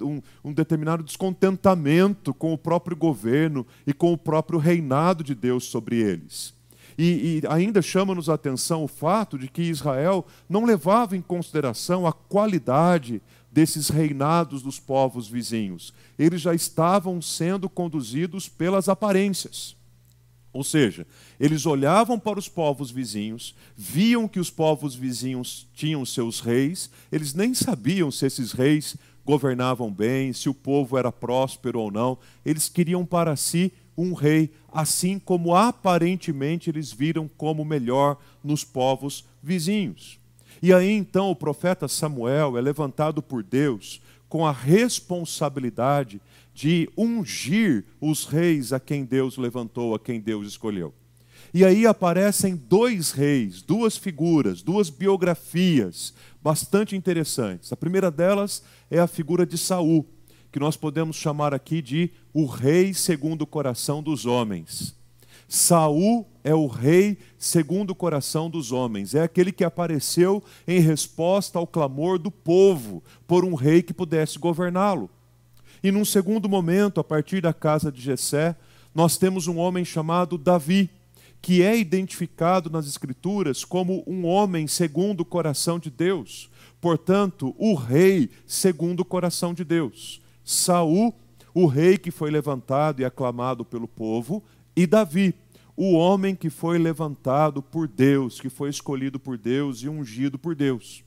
um, 0.02 0.20
um 0.44 0.52
determinado 0.52 1.02
descontentamento 1.02 2.34
com 2.34 2.52
o 2.52 2.58
próprio 2.58 2.96
governo 2.96 3.66
e 3.86 3.92
com 3.92 4.12
o 4.12 4.18
próprio 4.18 4.58
reinado 4.58 5.24
de 5.24 5.34
Deus 5.34 5.64
sobre 5.64 5.96
eles. 5.96 6.52
E, 6.96 7.40
e, 7.42 7.46
ainda 7.48 7.82
chama-nos 7.82 8.28
a 8.28 8.34
atenção 8.34 8.84
o 8.84 8.88
fato 8.88 9.38
de 9.38 9.48
que 9.48 9.62
Israel 9.62 10.26
não 10.48 10.64
levava 10.64 11.16
em 11.16 11.22
consideração 11.22 12.06
a 12.06 12.12
qualidade 12.12 13.20
desses 13.50 13.88
reinados 13.88 14.62
dos 14.62 14.80
povos 14.80 15.28
vizinhos. 15.28 15.94
Eles 16.18 16.40
já 16.40 16.54
estavam 16.54 17.22
sendo 17.22 17.68
conduzidos 17.68 18.48
pelas 18.48 18.88
aparências. 18.88 19.76
Ou 20.52 20.62
seja, 20.62 21.04
eles 21.38 21.66
olhavam 21.66 22.18
para 22.18 22.38
os 22.38 22.48
povos 22.48 22.90
vizinhos, 22.90 23.56
viam 23.76 24.28
que 24.28 24.38
os 24.38 24.50
povos 24.50 24.94
vizinhos 24.94 25.66
tinham 25.74 26.06
seus 26.06 26.38
reis, 26.38 26.90
eles 27.10 27.34
nem 27.34 27.52
sabiam 27.54 28.08
se 28.10 28.24
esses 28.24 28.52
reis 28.52 28.96
governavam 29.24 29.92
bem, 29.92 30.32
se 30.32 30.48
o 30.48 30.54
povo 30.54 30.96
era 30.96 31.10
próspero 31.10 31.80
ou 31.80 31.90
não, 31.90 32.18
eles 32.44 32.68
queriam 32.68 33.04
para 33.04 33.34
si 33.34 33.72
um 33.96 34.12
rei, 34.12 34.50
assim 34.72 35.18
como 35.18 35.54
aparentemente 35.54 36.70
eles 36.70 36.92
viram 36.92 37.28
como 37.28 37.64
melhor 37.64 38.18
nos 38.42 38.64
povos 38.64 39.24
vizinhos. 39.42 40.18
E 40.62 40.72
aí 40.72 40.90
então 40.90 41.30
o 41.30 41.36
profeta 41.36 41.86
Samuel 41.88 42.56
é 42.56 42.60
levantado 42.60 43.22
por 43.22 43.42
Deus 43.42 44.00
com 44.28 44.46
a 44.46 44.52
responsabilidade 44.52 46.20
de 46.52 46.88
ungir 46.96 47.84
os 48.00 48.24
reis 48.24 48.72
a 48.72 48.80
quem 48.80 49.04
Deus 49.04 49.36
levantou, 49.36 49.94
a 49.94 49.98
quem 49.98 50.20
Deus 50.20 50.46
escolheu. 50.46 50.92
E 51.52 51.64
aí 51.64 51.86
aparecem 51.86 52.56
dois 52.56 53.12
reis, 53.12 53.62
duas 53.62 53.96
figuras, 53.96 54.60
duas 54.60 54.90
biografias 54.90 56.12
bastante 56.42 56.96
interessantes. 56.96 57.72
A 57.72 57.76
primeira 57.76 58.10
delas 58.10 58.62
é 58.90 58.98
a 58.98 59.06
figura 59.06 59.46
de 59.46 59.56
Saul, 59.56 60.04
que 60.54 60.60
nós 60.60 60.76
podemos 60.76 61.16
chamar 61.16 61.52
aqui 61.52 61.82
de 61.82 62.12
o 62.32 62.46
rei 62.46 62.94
segundo 62.94 63.42
o 63.42 63.46
coração 63.46 64.00
dos 64.00 64.24
homens. 64.24 64.94
Saul 65.48 66.28
é 66.44 66.54
o 66.54 66.68
rei 66.68 67.18
segundo 67.36 67.90
o 67.90 67.94
coração 67.94 68.48
dos 68.48 68.70
homens, 68.70 69.16
é 69.16 69.22
aquele 69.24 69.50
que 69.50 69.64
apareceu 69.64 70.40
em 70.64 70.78
resposta 70.78 71.58
ao 71.58 71.66
clamor 71.66 72.20
do 72.20 72.30
povo 72.30 73.02
por 73.26 73.44
um 73.44 73.54
rei 73.54 73.82
que 73.82 73.92
pudesse 73.92 74.38
governá-lo. 74.38 75.10
E 75.82 75.90
num 75.90 76.04
segundo 76.04 76.48
momento, 76.48 77.00
a 77.00 77.04
partir 77.04 77.40
da 77.40 77.52
casa 77.52 77.90
de 77.90 78.00
Jessé, 78.00 78.54
nós 78.94 79.16
temos 79.16 79.48
um 79.48 79.58
homem 79.58 79.84
chamado 79.84 80.38
Davi, 80.38 80.88
que 81.42 81.64
é 81.64 81.76
identificado 81.76 82.70
nas 82.70 82.86
escrituras 82.86 83.64
como 83.64 84.04
um 84.06 84.24
homem 84.24 84.68
segundo 84.68 85.22
o 85.22 85.24
coração 85.24 85.80
de 85.80 85.90
Deus. 85.90 86.48
Portanto, 86.80 87.52
o 87.58 87.74
rei 87.74 88.30
segundo 88.46 89.00
o 89.00 89.04
coração 89.04 89.52
de 89.52 89.64
Deus. 89.64 90.22
Saul, 90.44 91.14
o 91.54 91.66
rei 91.66 91.96
que 91.96 92.10
foi 92.10 92.30
levantado 92.30 93.00
e 93.00 93.04
aclamado 93.04 93.64
pelo 93.64 93.88
povo, 93.88 94.42
e 94.76 94.86
Davi, 94.86 95.34
o 95.76 95.94
homem 95.94 96.36
que 96.36 96.50
foi 96.50 96.78
levantado 96.78 97.62
por 97.62 97.88
Deus, 97.88 98.40
que 98.40 98.48
foi 98.48 98.70
escolhido 98.70 99.18
por 99.18 99.36
Deus 99.36 99.82
e 99.82 99.88
ungido 99.88 100.38
por 100.38 100.54
Deus. 100.54 101.02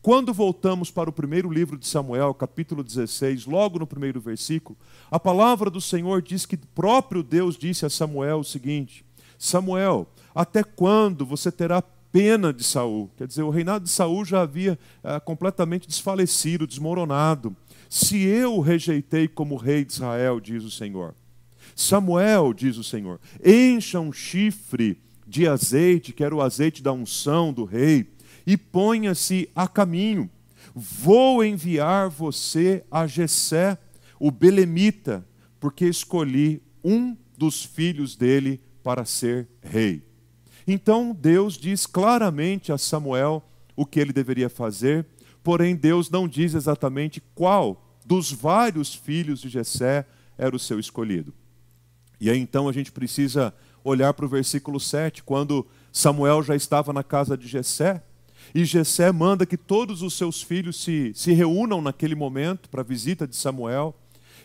Quando 0.00 0.32
voltamos 0.32 0.90
para 0.90 1.10
o 1.10 1.12
primeiro 1.12 1.50
livro 1.50 1.76
de 1.76 1.86
Samuel, 1.86 2.32
capítulo 2.32 2.84
16, 2.84 3.46
logo 3.46 3.80
no 3.80 3.86
primeiro 3.86 4.20
versículo, 4.20 4.78
a 5.10 5.18
palavra 5.18 5.68
do 5.68 5.80
Senhor 5.80 6.22
diz 6.22 6.46
que 6.46 6.56
próprio 6.56 7.22
Deus 7.22 7.56
disse 7.56 7.84
a 7.84 7.90
Samuel 7.90 8.38
o 8.38 8.44
seguinte: 8.44 9.04
Samuel, 9.36 10.06
até 10.34 10.62
quando 10.62 11.26
você 11.26 11.50
terá 11.50 11.82
pena 12.12 12.52
de 12.52 12.62
Saul? 12.62 13.10
Quer 13.16 13.26
dizer, 13.26 13.42
o 13.42 13.50
reinado 13.50 13.84
de 13.84 13.90
Saul 13.90 14.24
já 14.24 14.42
havia 14.42 14.78
ah, 15.02 15.18
completamente 15.18 15.88
desfalecido, 15.88 16.66
desmoronado. 16.66 17.54
Se 17.88 18.22
eu 18.22 18.54
o 18.54 18.60
rejeitei 18.60 19.26
como 19.26 19.56
rei 19.56 19.84
de 19.84 19.92
Israel, 19.92 20.40
diz 20.40 20.64
o 20.64 20.70
Senhor. 20.70 21.14
Samuel, 21.74 22.52
diz 22.52 22.76
o 22.76 22.84
Senhor, 22.84 23.20
encha 23.44 24.00
um 24.00 24.12
chifre 24.12 25.00
de 25.26 25.46
azeite, 25.46 26.12
que 26.12 26.24
era 26.24 26.34
o 26.34 26.40
azeite 26.40 26.82
da 26.82 26.92
unção 26.92 27.52
do 27.52 27.64
rei, 27.64 28.10
e 28.46 28.56
ponha-se 28.56 29.48
a 29.54 29.68
caminho. 29.68 30.28
Vou 30.74 31.44
enviar 31.44 32.08
você 32.08 32.84
a 32.90 33.06
Jessé, 33.06 33.78
o 34.18 34.30
belemita, 34.30 35.26
porque 35.60 35.86
escolhi 35.86 36.62
um 36.82 37.16
dos 37.36 37.64
filhos 37.64 38.16
dele 38.16 38.60
para 38.82 39.04
ser 39.04 39.48
rei. 39.62 40.02
Então 40.66 41.16
Deus 41.18 41.56
diz 41.56 41.86
claramente 41.86 42.72
a 42.72 42.78
Samuel 42.78 43.42
o 43.76 43.86
que 43.86 44.00
ele 44.00 44.12
deveria 44.12 44.48
fazer, 44.48 45.06
porém 45.42 45.76
Deus 45.76 46.10
não 46.10 46.28
diz 46.28 46.54
exatamente 46.54 47.22
qual 47.34 47.84
dos 48.04 48.32
vários 48.32 48.94
filhos 48.94 49.40
de 49.40 49.48
Jessé 49.48 50.06
era 50.36 50.54
o 50.54 50.58
seu 50.58 50.78
escolhido. 50.78 51.32
E 52.20 52.30
aí 52.30 52.38
então 52.38 52.68
a 52.68 52.72
gente 52.72 52.90
precisa 52.90 53.54
olhar 53.84 54.12
para 54.14 54.24
o 54.24 54.28
versículo 54.28 54.80
7, 54.80 55.22
quando 55.22 55.66
Samuel 55.92 56.42
já 56.42 56.54
estava 56.54 56.92
na 56.92 57.02
casa 57.02 57.36
de 57.36 57.46
Jessé, 57.46 58.02
e 58.54 58.64
Jessé 58.64 59.12
manda 59.12 59.44
que 59.44 59.56
todos 59.56 60.02
os 60.02 60.14
seus 60.14 60.42
filhos 60.42 60.82
se, 60.82 61.12
se 61.14 61.32
reúnam 61.32 61.80
naquele 61.80 62.14
momento 62.14 62.68
para 62.68 62.80
a 62.80 62.84
visita 62.84 63.26
de 63.26 63.36
Samuel. 63.36 63.94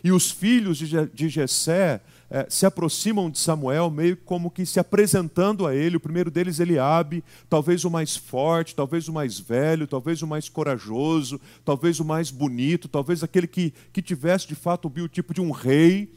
E 0.02 0.12
os 0.12 0.30
filhos 0.30 0.76
de, 0.76 1.06
de 1.06 1.28
Jessé 1.28 2.02
eh, 2.36 2.46
se 2.48 2.66
aproximam 2.66 3.30
de 3.30 3.38
Samuel, 3.38 3.88
meio 3.92 4.16
como 4.16 4.50
que 4.50 4.66
se 4.66 4.80
apresentando 4.80 5.68
a 5.68 5.72
ele. 5.72 5.98
O 5.98 6.00
primeiro 6.00 6.32
deles, 6.32 6.58
Eliabe, 6.58 7.22
talvez 7.48 7.84
o 7.84 7.90
mais 7.90 8.16
forte, 8.16 8.74
talvez 8.74 9.06
o 9.06 9.12
mais 9.12 9.38
velho, 9.38 9.86
talvez 9.86 10.20
o 10.20 10.26
mais 10.26 10.48
corajoso, 10.48 11.40
talvez 11.64 12.00
o 12.00 12.04
mais 12.04 12.32
bonito, 12.32 12.88
talvez 12.88 13.22
aquele 13.22 13.46
que, 13.46 13.72
que 13.92 14.02
tivesse 14.02 14.48
de 14.48 14.56
fato 14.56 14.86
o 14.86 14.90
biotipo 14.90 15.32
de 15.32 15.40
um 15.40 15.52
rei. 15.52 16.12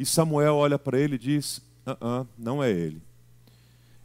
E 0.00 0.04
Samuel 0.04 0.56
olha 0.56 0.80
para 0.80 0.98
ele 0.98 1.14
e 1.14 1.18
diz: 1.18 1.58
uh 1.86 1.92
-uh, 1.92 2.26
não 2.36 2.60
é 2.60 2.68
ele. 2.68 3.00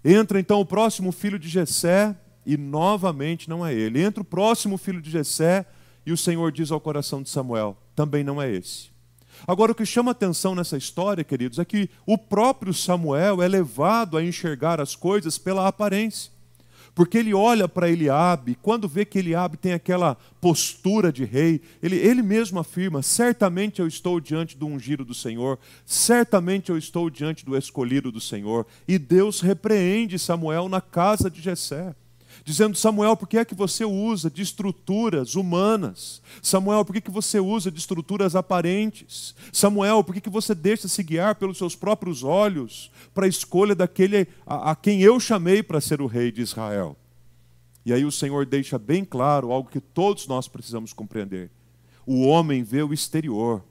Entra 0.06 0.40
então 0.40 0.62
o 0.62 0.66
próximo 0.66 1.12
filho 1.12 1.40
de 1.40 1.50
Jessé 1.50 2.16
e 2.46 2.56
novamente 2.56 3.50
não 3.50 3.66
é 3.66 3.74
ele. 3.74 4.00
Entra 4.00 4.22
o 4.22 4.26
próximo 4.26 4.78
filho 4.78 5.02
de 5.02 5.10
Jessé 5.10 5.66
e 6.06 6.12
o 6.12 6.18
Senhor 6.18 6.52
diz 6.52 6.70
ao 6.70 6.80
coração 6.80 7.24
de 7.24 7.32
Samuel: 7.32 7.76
também 7.96 8.24
não 8.24 8.40
é 8.40 8.48
esse. 8.54 8.96
Agora, 9.46 9.72
o 9.72 9.76
que 9.76 9.86
chama 9.86 10.12
atenção 10.12 10.56
nessa 10.56 10.78
história, 10.78 11.24
queridos, 11.24 11.60
é 11.60 11.66
que 11.66 11.90
o 12.06 12.18
próprio 12.18 12.74
Samuel 12.74 13.42
é 13.42 13.48
levado 13.48 14.18
a 14.18 14.24
enxergar 14.24 14.80
as 14.80 14.96
coisas 14.96 15.38
pela 15.38 15.68
aparência. 15.68 16.32
porque 16.96 17.20
ele 17.20 17.32
olha 17.32 17.68
para 17.68 17.92
Eliabe, 17.92 18.58
quando 18.60 18.88
vê 18.88 19.06
que 19.06 19.20
Eliabe 19.20 19.56
tem 19.56 19.72
aquela 19.72 20.18
postura 20.42 21.12
de 21.12 21.24
rei, 21.26 21.62
ele, 21.84 21.96
ele 21.96 22.24
mesmo 22.24 22.60
afirma: 22.60 23.04
certamente 23.04 23.80
eu 23.80 23.88
estou 23.88 24.20
diante 24.20 24.58
do 24.58 24.66
ungido 24.66 25.06
do 25.06 25.14
Senhor, 25.14 25.60
certamente 25.86 26.72
eu 26.72 26.78
estou 26.78 27.08
diante 27.08 27.46
do 27.46 27.56
escolhido 27.56 28.12
do 28.12 28.20
Senhor. 28.20 28.66
E 28.88 28.98
Deus 28.98 29.42
repreende 29.42 30.18
Samuel 30.18 30.68
na 30.68 30.82
casa 30.82 31.30
de 31.30 31.40
Jessé 31.40 31.96
dizendo: 32.48 32.78
Samuel, 32.78 33.18
por 33.18 33.28
que 33.28 33.38
é 33.38 33.44
que 33.44 33.54
você 33.54 33.84
usa 33.84 34.32
de 34.32 34.42
estruturas 34.42 35.36
humanas? 35.36 36.22
Samuel, 36.42 36.86
por 36.86 36.94
que, 36.94 37.02
que 37.02 37.12
você 37.12 37.42
usa 37.42 37.70
de 37.70 37.78
estruturas 37.78 38.38
aparentes? 38.38 39.36
Samuel, 39.52 40.02
por 40.02 40.16
que, 40.16 40.22
que 40.22 40.30
você 40.30 40.56
deixa 40.56 40.88
se 40.88 41.04
guiar 41.04 41.36
pelos 41.36 41.58
seus 41.58 41.76
próprios 41.76 42.24
olhos 42.24 42.90
para 43.14 43.26
a 43.26 43.30
escolha 43.30 43.76
daquele 43.76 44.30
a, 44.46 44.72
a 44.72 44.76
quem 44.78 45.02
eu 45.02 45.20
chamei 45.20 45.62
para 45.62 45.82
ser 45.82 46.02
o 46.02 46.08
rei 46.08 46.32
de 46.32 46.42
Israel? 46.42 46.96
E 47.86 47.92
aí 47.92 48.06
o 48.06 48.12
Senhor 48.12 48.46
deixa 48.46 48.80
bem 48.80 49.04
claro 49.04 49.52
algo 49.52 49.70
que 49.70 49.82
todos 49.82 50.26
nós 50.26 50.48
precisamos 50.48 50.94
compreender. 50.94 51.52
O 52.06 52.26
homem 52.26 52.64
vê 52.64 52.82
o 52.82 52.94
exterior, 52.94 53.62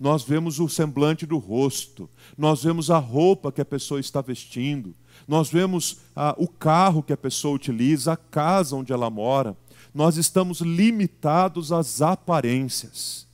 nós 0.00 0.22
vemos 0.22 0.58
o 0.58 0.66
semblante 0.66 1.26
do 1.26 1.36
rosto, 1.36 2.08
nós 2.36 2.64
vemos 2.64 2.90
a 2.90 2.96
roupa 2.96 3.52
que 3.52 3.60
a 3.60 3.66
pessoa 3.66 4.00
está 4.00 4.22
vestindo, 4.22 4.94
nós 5.28 5.50
vemos 5.50 5.98
ah, 6.16 6.34
o 6.38 6.48
carro 6.48 7.02
que 7.02 7.12
a 7.12 7.18
pessoa 7.18 7.54
utiliza, 7.54 8.14
a 8.14 8.16
casa 8.16 8.74
onde 8.74 8.94
ela 8.94 9.10
mora. 9.10 9.54
Nós 9.92 10.16
estamos 10.16 10.60
limitados 10.62 11.70
às 11.70 12.00
aparências. 12.00 13.26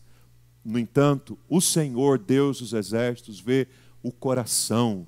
No 0.65 0.77
entanto, 0.77 1.39
o 1.49 1.61
Senhor, 1.61 2.19
Deus 2.19 2.59
dos 2.59 2.73
exércitos, 2.73 3.39
vê 3.39 3.69
o 4.03 4.11
coração, 4.11 5.07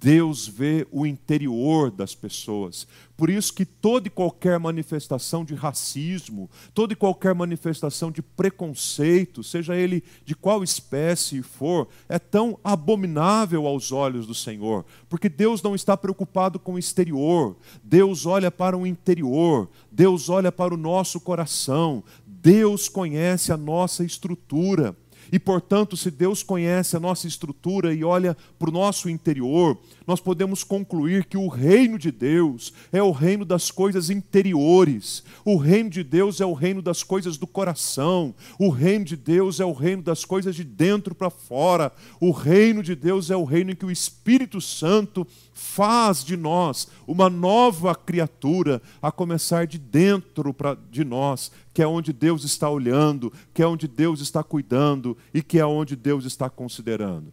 Deus 0.00 0.48
vê 0.48 0.86
o 0.90 1.04
interior 1.04 1.90
das 1.90 2.14
pessoas. 2.14 2.88
Por 3.18 3.28
isso 3.28 3.52
que 3.52 3.66
toda 3.66 4.08
e 4.08 4.10
qualquer 4.10 4.58
manifestação 4.58 5.44
de 5.44 5.54
racismo, 5.54 6.48
toda 6.72 6.94
e 6.94 6.96
qualquer 6.96 7.34
manifestação 7.34 8.10
de 8.10 8.22
preconceito, 8.22 9.44
seja 9.44 9.76
ele 9.76 10.02
de 10.24 10.34
qual 10.34 10.64
espécie 10.64 11.42
for, 11.42 11.86
é 12.08 12.18
tão 12.18 12.58
abominável 12.64 13.66
aos 13.66 13.92
olhos 13.92 14.26
do 14.26 14.34
Senhor, 14.34 14.86
porque 15.06 15.28
Deus 15.28 15.62
não 15.62 15.74
está 15.74 15.94
preocupado 15.98 16.58
com 16.58 16.74
o 16.74 16.78
exterior, 16.78 17.54
Deus 17.84 18.24
olha 18.24 18.50
para 18.50 18.78
o 18.78 18.86
interior, 18.86 19.68
Deus 19.92 20.30
olha 20.30 20.50
para 20.50 20.72
o 20.72 20.78
nosso 20.78 21.20
coração, 21.20 22.02
Deus 22.26 22.88
conhece 22.88 23.52
a 23.52 23.56
nossa 23.58 24.02
estrutura. 24.02 24.96
E, 25.32 25.38
portanto, 25.38 25.96
se 25.96 26.10
Deus 26.10 26.42
conhece 26.42 26.96
a 26.96 27.00
nossa 27.00 27.26
estrutura 27.26 27.94
e 27.94 28.02
olha 28.02 28.36
para 28.58 28.68
o 28.68 28.72
nosso 28.72 29.08
interior, 29.08 29.78
nós 30.10 30.18
podemos 30.18 30.64
concluir 30.64 31.24
que 31.24 31.36
o 31.36 31.46
reino 31.46 31.96
de 31.96 32.10
Deus 32.10 32.74
é 32.90 33.00
o 33.00 33.12
reino 33.12 33.44
das 33.44 33.70
coisas 33.70 34.10
interiores. 34.10 35.22
O 35.44 35.56
reino 35.56 35.88
de 35.88 36.02
Deus 36.02 36.40
é 36.40 36.44
o 36.44 36.52
reino 36.52 36.82
das 36.82 37.04
coisas 37.04 37.36
do 37.36 37.46
coração. 37.46 38.34
O 38.58 38.70
reino 38.70 39.04
de 39.04 39.14
Deus 39.14 39.60
é 39.60 39.64
o 39.64 39.72
reino 39.72 40.02
das 40.02 40.24
coisas 40.24 40.56
de 40.56 40.64
dentro 40.64 41.14
para 41.14 41.30
fora. 41.30 41.92
O 42.20 42.32
reino 42.32 42.82
de 42.82 42.96
Deus 42.96 43.30
é 43.30 43.36
o 43.36 43.44
reino 43.44 43.70
em 43.70 43.76
que 43.76 43.86
o 43.86 43.90
Espírito 43.90 44.60
Santo 44.60 45.24
faz 45.54 46.24
de 46.24 46.36
nós 46.36 46.88
uma 47.06 47.30
nova 47.30 47.94
criatura, 47.94 48.82
a 49.00 49.12
começar 49.12 49.64
de 49.64 49.78
dentro 49.78 50.52
pra, 50.52 50.76
de 50.90 51.04
nós, 51.04 51.52
que 51.72 51.82
é 51.82 51.86
onde 51.86 52.12
Deus 52.12 52.42
está 52.42 52.68
olhando, 52.68 53.32
que 53.54 53.62
é 53.62 53.66
onde 53.68 53.86
Deus 53.86 54.20
está 54.20 54.42
cuidando 54.42 55.16
e 55.32 55.40
que 55.40 55.60
é 55.60 55.64
onde 55.64 55.94
Deus 55.94 56.24
está 56.24 56.50
considerando. 56.50 57.32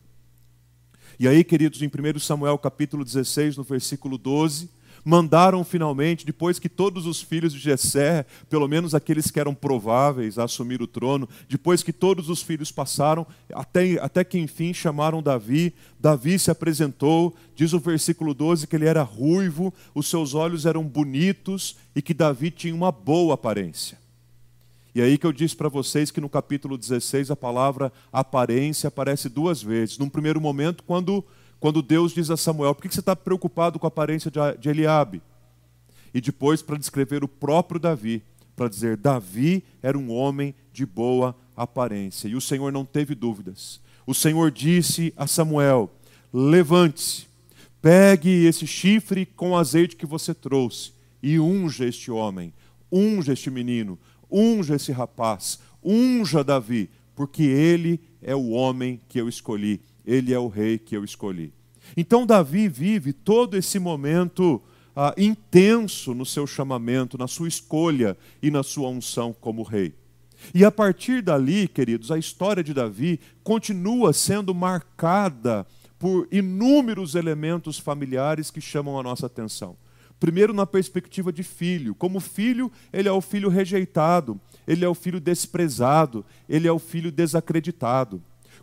E 1.19 1.27
aí, 1.27 1.43
queridos, 1.43 1.81
em 1.81 1.88
1 1.88 2.19
Samuel 2.19 2.59
capítulo 2.59 3.03
16, 3.03 3.57
no 3.57 3.63
versículo 3.63 4.19
12, 4.19 4.69
mandaram 5.03 5.63
finalmente, 5.63 6.24
depois 6.24 6.59
que 6.59 6.69
todos 6.69 7.07
os 7.07 7.19
filhos 7.19 7.53
de 7.53 7.59
Jessé, 7.59 8.24
pelo 8.47 8.67
menos 8.67 8.93
aqueles 8.93 9.31
que 9.31 9.39
eram 9.39 9.55
prováveis 9.55 10.38
a 10.38 10.43
assumir 10.43 10.79
o 10.79 10.86
trono, 10.86 11.27
depois 11.50 11.81
que 11.81 11.91
todos 11.91 12.29
os 12.29 12.43
filhos 12.43 12.71
passaram, 12.71 13.25
até, 13.51 13.93
até 14.00 14.24
que 14.24 14.38
enfim 14.38 14.71
chamaram 14.75 15.24
Davi, 15.24 15.74
Davi 16.00 16.38
se 16.38 16.51
apresentou, 16.51 17.35
diz 17.55 17.74
o 17.74 17.79
versículo 17.79 18.35
12 18.35 18.68
que 18.68 18.75
ele 18.75 18.85
era 18.85 19.01
ruivo, 19.01 19.74
os 19.96 20.07
seus 20.07 20.35
olhos 20.35 20.68
eram 20.68 20.83
bonitos 20.83 21.77
e 21.96 22.01
que 22.01 22.13
Davi 22.13 22.51
tinha 22.51 22.75
uma 22.75 22.92
boa 22.92 23.33
aparência. 23.33 23.98
E 24.98 25.01
aí 25.01 25.16
que 25.16 25.27
eu 25.27 25.31
disse 25.31 25.55
para 25.55 25.70
vocês 25.70 26.10
que 26.10 26.20
no 26.20 26.27
capítulo 26.27 26.75
16 26.75 27.29
a 27.29 27.36
palavra 27.36 27.94
aparência 28.12 28.88
aparece 28.88 29.29
duas 29.29 29.62
vezes. 29.62 30.00
Num 30.00 30.10
primeiro 30.10 30.42
momento, 30.42 30.83
quando, 30.83 31.24
quando 31.60 31.83
Deus 31.83 32.16
diz 32.16 32.31
a 32.31 32.36
Samuel: 32.36 32.74
por 32.74 32.81
que 32.81 32.92
você 32.92 33.01
está 33.01 33.16
preocupado 33.16 33.77
com 33.77 33.86
a 33.86 33.90
aparência 33.90 34.31
de 34.57 34.68
Eliabe? 34.68 35.22
E 36.16 36.20
depois 36.20 36.64
para 36.64 36.79
descrever 36.79 37.24
o 37.24 37.27
próprio 37.27 37.79
Davi, 37.79 38.24
para 38.55 38.68
dizer: 38.68 38.98
Davi 38.98 39.64
era 39.83 39.96
um 39.96 40.12
homem 40.12 40.55
de 40.74 40.83
boa 40.83 41.36
aparência. 41.55 42.27
E 42.27 42.36
o 42.36 42.42
Senhor 42.42 42.72
não 42.72 42.83
teve 42.83 43.14
dúvidas. 43.14 43.79
O 44.03 44.16
Senhor 44.16 44.50
disse 44.50 45.14
a 45.16 45.27
Samuel: 45.27 45.92
levante-se, 46.33 47.27
pegue 47.79 48.48
esse 48.48 48.66
chifre 48.66 49.27
com 49.27 49.55
azeite 49.55 49.96
que 49.96 50.07
você 50.07 50.33
trouxe 50.33 50.92
e 51.22 51.40
unja 51.40 51.86
este 51.86 52.10
homem, 52.10 52.51
unja 52.92 53.33
este 53.33 53.51
menino, 53.51 54.00
unja 54.29 54.75
esse 54.75 54.92
rapaz, 54.92 55.59
unja 55.83 56.44
Davi, 56.44 56.90
porque 57.16 57.44
ele 57.44 58.00
é 58.22 58.35
o 58.35 58.50
homem 58.50 59.01
que 59.07 59.20
eu 59.20 59.27
escolhi, 59.27 59.81
ele 60.05 60.33
é 60.33 60.40
o 60.40 60.48
rei 60.48 60.77
que 60.77 60.96
eu 60.96 61.03
escolhi. 61.03 61.53
Então, 61.96 62.25
Davi 62.25 62.68
vive 62.68 63.13
todo 63.13 63.55
esse 63.55 63.79
momento 63.79 64.61
ah, 64.96 65.13
intenso 65.18 66.13
no 66.13 66.25
seu 66.25 66.46
chamamento, 66.46 67.18
na 67.18 67.27
sua 67.27 67.48
escolha 67.48 68.18
e 68.42 68.51
na 68.51 68.63
sua 68.63 68.90
unção 68.90 69.33
como 69.40 69.63
rei. 69.63 69.94
E 70.53 70.63
a 70.63 70.72
partir 70.72 71.22
dali, 71.22 71.68
queridos, 71.68 72.11
a 72.11 72.18
história 72.18 72.63
de 72.63 72.74
Davi 72.74 73.20
continua 73.44 74.13
sendo 74.13 74.53
marcada 74.53 75.66
por 75.98 76.27
inúmeros 76.31 77.16
elementos 77.16 77.79
familiares 77.79 78.51
que 78.51 78.61
chamam 78.61 79.00
a 79.00 79.03
nossa 79.03 79.25
atenção. 79.25 79.75
Primeiro, 80.20 80.53
na 80.53 80.66
perspectiva 80.66 81.32
de 81.32 81.44
filho. 81.44 81.94
Como 81.94 82.20
filho, 82.20 82.72
ele 82.92 83.08
é 83.08 83.12
o 83.12 83.22
filho 83.22 83.50
rejeitado, 83.50 84.40
ele 84.68 84.84
é 84.84 84.88
o 84.88 84.96
filho 84.96 85.20
desprezado, 85.20 86.25
ele 86.50 86.68
é 86.68 86.72
o 86.72 86.80
filho 86.80 87.12
desacreditado. 87.12 88.22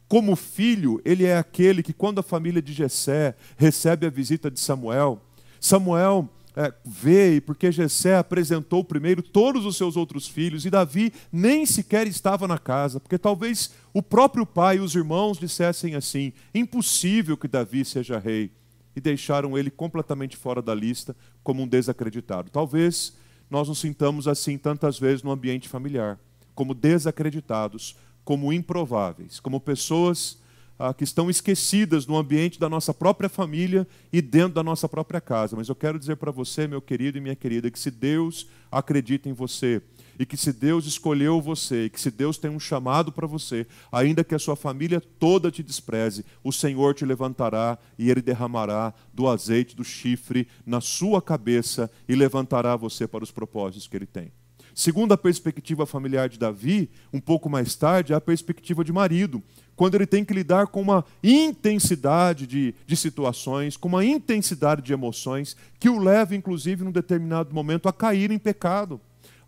Como 0.09 0.37
filho, 0.37 1.01
ele 1.05 1.25
é 1.25 1.38
aquele 1.38 1.83
que, 1.83 1.93
quando 1.93 2.19
a 2.19 2.23
família 2.23 2.61
de 2.61 2.73
Jessé 2.73 3.35
recebe 3.57 4.07
a 4.07 4.11
visita 4.11 4.51
de 4.51 4.59
Samuel, 4.59 5.21
Samuel 5.61 6.29
é, 6.57 6.73
vê, 6.85 7.40
porque 7.40 7.73
Jessé 7.73 8.17
apresentou 8.17 8.85
primeiro 8.85 9.23
todos 9.23 9.64
os 9.64 9.77
seus 9.77 9.97
outros 9.97 10.29
filhos, 10.29 10.67
e 10.67 10.71
Davi 10.71 11.12
nem 11.33 11.64
sequer 11.64 12.07
estava 12.07 12.47
na 12.47 12.59
casa, 12.59 13.01
porque 13.01 13.19
talvez 13.19 13.71
o 13.93 14.03
próprio 14.03 14.45
pai 14.45 14.77
e 14.77 14.81
os 14.81 14.95
irmãos 14.95 15.38
dissessem 15.38 15.95
assim: 15.95 16.33
impossível 16.55 17.37
que 17.37 17.49
Davi 17.49 17.85
seja 17.85 18.19
rei 18.19 18.53
e 18.94 19.00
deixaram 19.00 19.57
ele 19.57 19.70
completamente 19.70 20.37
fora 20.37 20.62
da 20.62 20.74
lista 20.74 21.16
como 21.42 21.62
um 21.62 21.68
desacreditado. 21.68 22.50
Talvez 22.50 23.16
nós 23.50 23.68
nos 23.68 23.78
sintamos 23.78 24.26
assim 24.26 24.57
tantas 24.57 24.98
vezes 24.98 25.22
no 25.22 25.30
ambiente 25.30 25.68
familiar, 25.68 26.18
como 26.54 26.74
desacreditados, 26.74 27.96
como 28.24 28.52
improváveis, 28.52 29.38
como 29.40 29.61
pessoas 29.61 30.38
ah, 30.78 30.92
que 30.92 31.04
estão 31.04 31.30
esquecidas 31.30 32.07
no 32.07 32.16
ambiente 32.16 32.59
da 32.59 32.68
nossa 32.68 32.92
própria 32.92 33.28
família 33.28 33.87
e 34.12 34.20
dentro 34.20 34.54
da 34.54 34.62
nossa 34.62 34.88
própria 34.88 35.20
casa. 35.20 35.57
Mas 35.57 35.68
eu 35.68 35.74
quero 35.74 35.98
dizer 35.98 36.16
para 36.16 36.33
você, 36.33 36.66
meu 36.66 36.83
querido 36.83 37.18
e 37.18 37.20
minha 37.20 37.37
querida, 37.37 37.70
que 37.70 37.78
se 37.78 37.90
Deus 37.90 38.48
acredita 38.70 39.28
em 39.28 39.33
você, 39.33 39.80
e 40.18 40.27
que 40.27 40.37
se 40.37 40.53
Deus 40.53 40.87
escolheu 40.87 41.40
você, 41.40 41.87
e 41.87 41.90
que 41.90 42.00
se 42.00 42.11
Deus 42.11 42.38
tem 42.38 42.50
um 42.50 42.61
chamado 42.61 43.12
para 43.12 43.27
você, 43.27 43.66
ainda 43.90 44.24
que 44.24 44.35
a 44.35 44.38
sua 44.38 44.57
família 44.57 45.00
toda 45.00 45.50
te 45.50 45.62
despreze, 45.62 46.24
o 46.42 46.53
Senhor 46.53 46.94
te 46.94 47.05
levantará 47.05 47.79
e 47.98 48.11
ele 48.11 48.22
derramará 48.22 48.92
do 49.12 49.29
azeite 49.29 49.77
do 49.77 49.85
chifre 49.85 50.48
na 50.64 50.81
sua 50.81 51.20
cabeça 51.20 51.90
e 52.09 52.14
levantará 52.14 52.77
você 52.77 53.07
para 53.07 53.24
os 53.24 53.31
propósitos 53.31 53.87
que 53.87 53.96
ele 53.96 54.07
tem. 54.07 54.33
Segundo 54.74 55.12
a 55.12 55.16
perspectiva 55.16 55.87
familiar 55.87 56.29
de 56.29 56.37
Davi, 56.37 56.90
um 57.12 57.20
pouco 57.20 57.48
mais 57.48 57.77
tarde, 57.77 58.12
é 58.12 58.16
a 58.16 58.20
perspectiva 58.20 58.83
de 58.83 58.92
marido, 58.92 59.40
quando 59.77 59.94
ele 59.94 60.07
tem 60.07 60.24
que 60.24 60.35
lidar 60.35 60.66
com 60.66 60.81
uma 60.81 61.05
intensidade 61.22 62.44
de, 62.44 62.74
de 62.85 62.96
situações, 62.96 63.77
com 63.77 63.87
uma 63.87 64.05
intensidade 64.05 64.83
de 64.83 64.92
emoções, 64.92 65.57
que 65.79 65.88
o 65.88 66.00
leva, 66.00 66.35
inclusive, 66.35 66.83
num 66.83 66.90
determinado 66.90 67.55
momento, 67.55 67.88
a 67.88 67.92
cair 67.92 68.33
em 68.33 68.38
pecado 68.38 69.00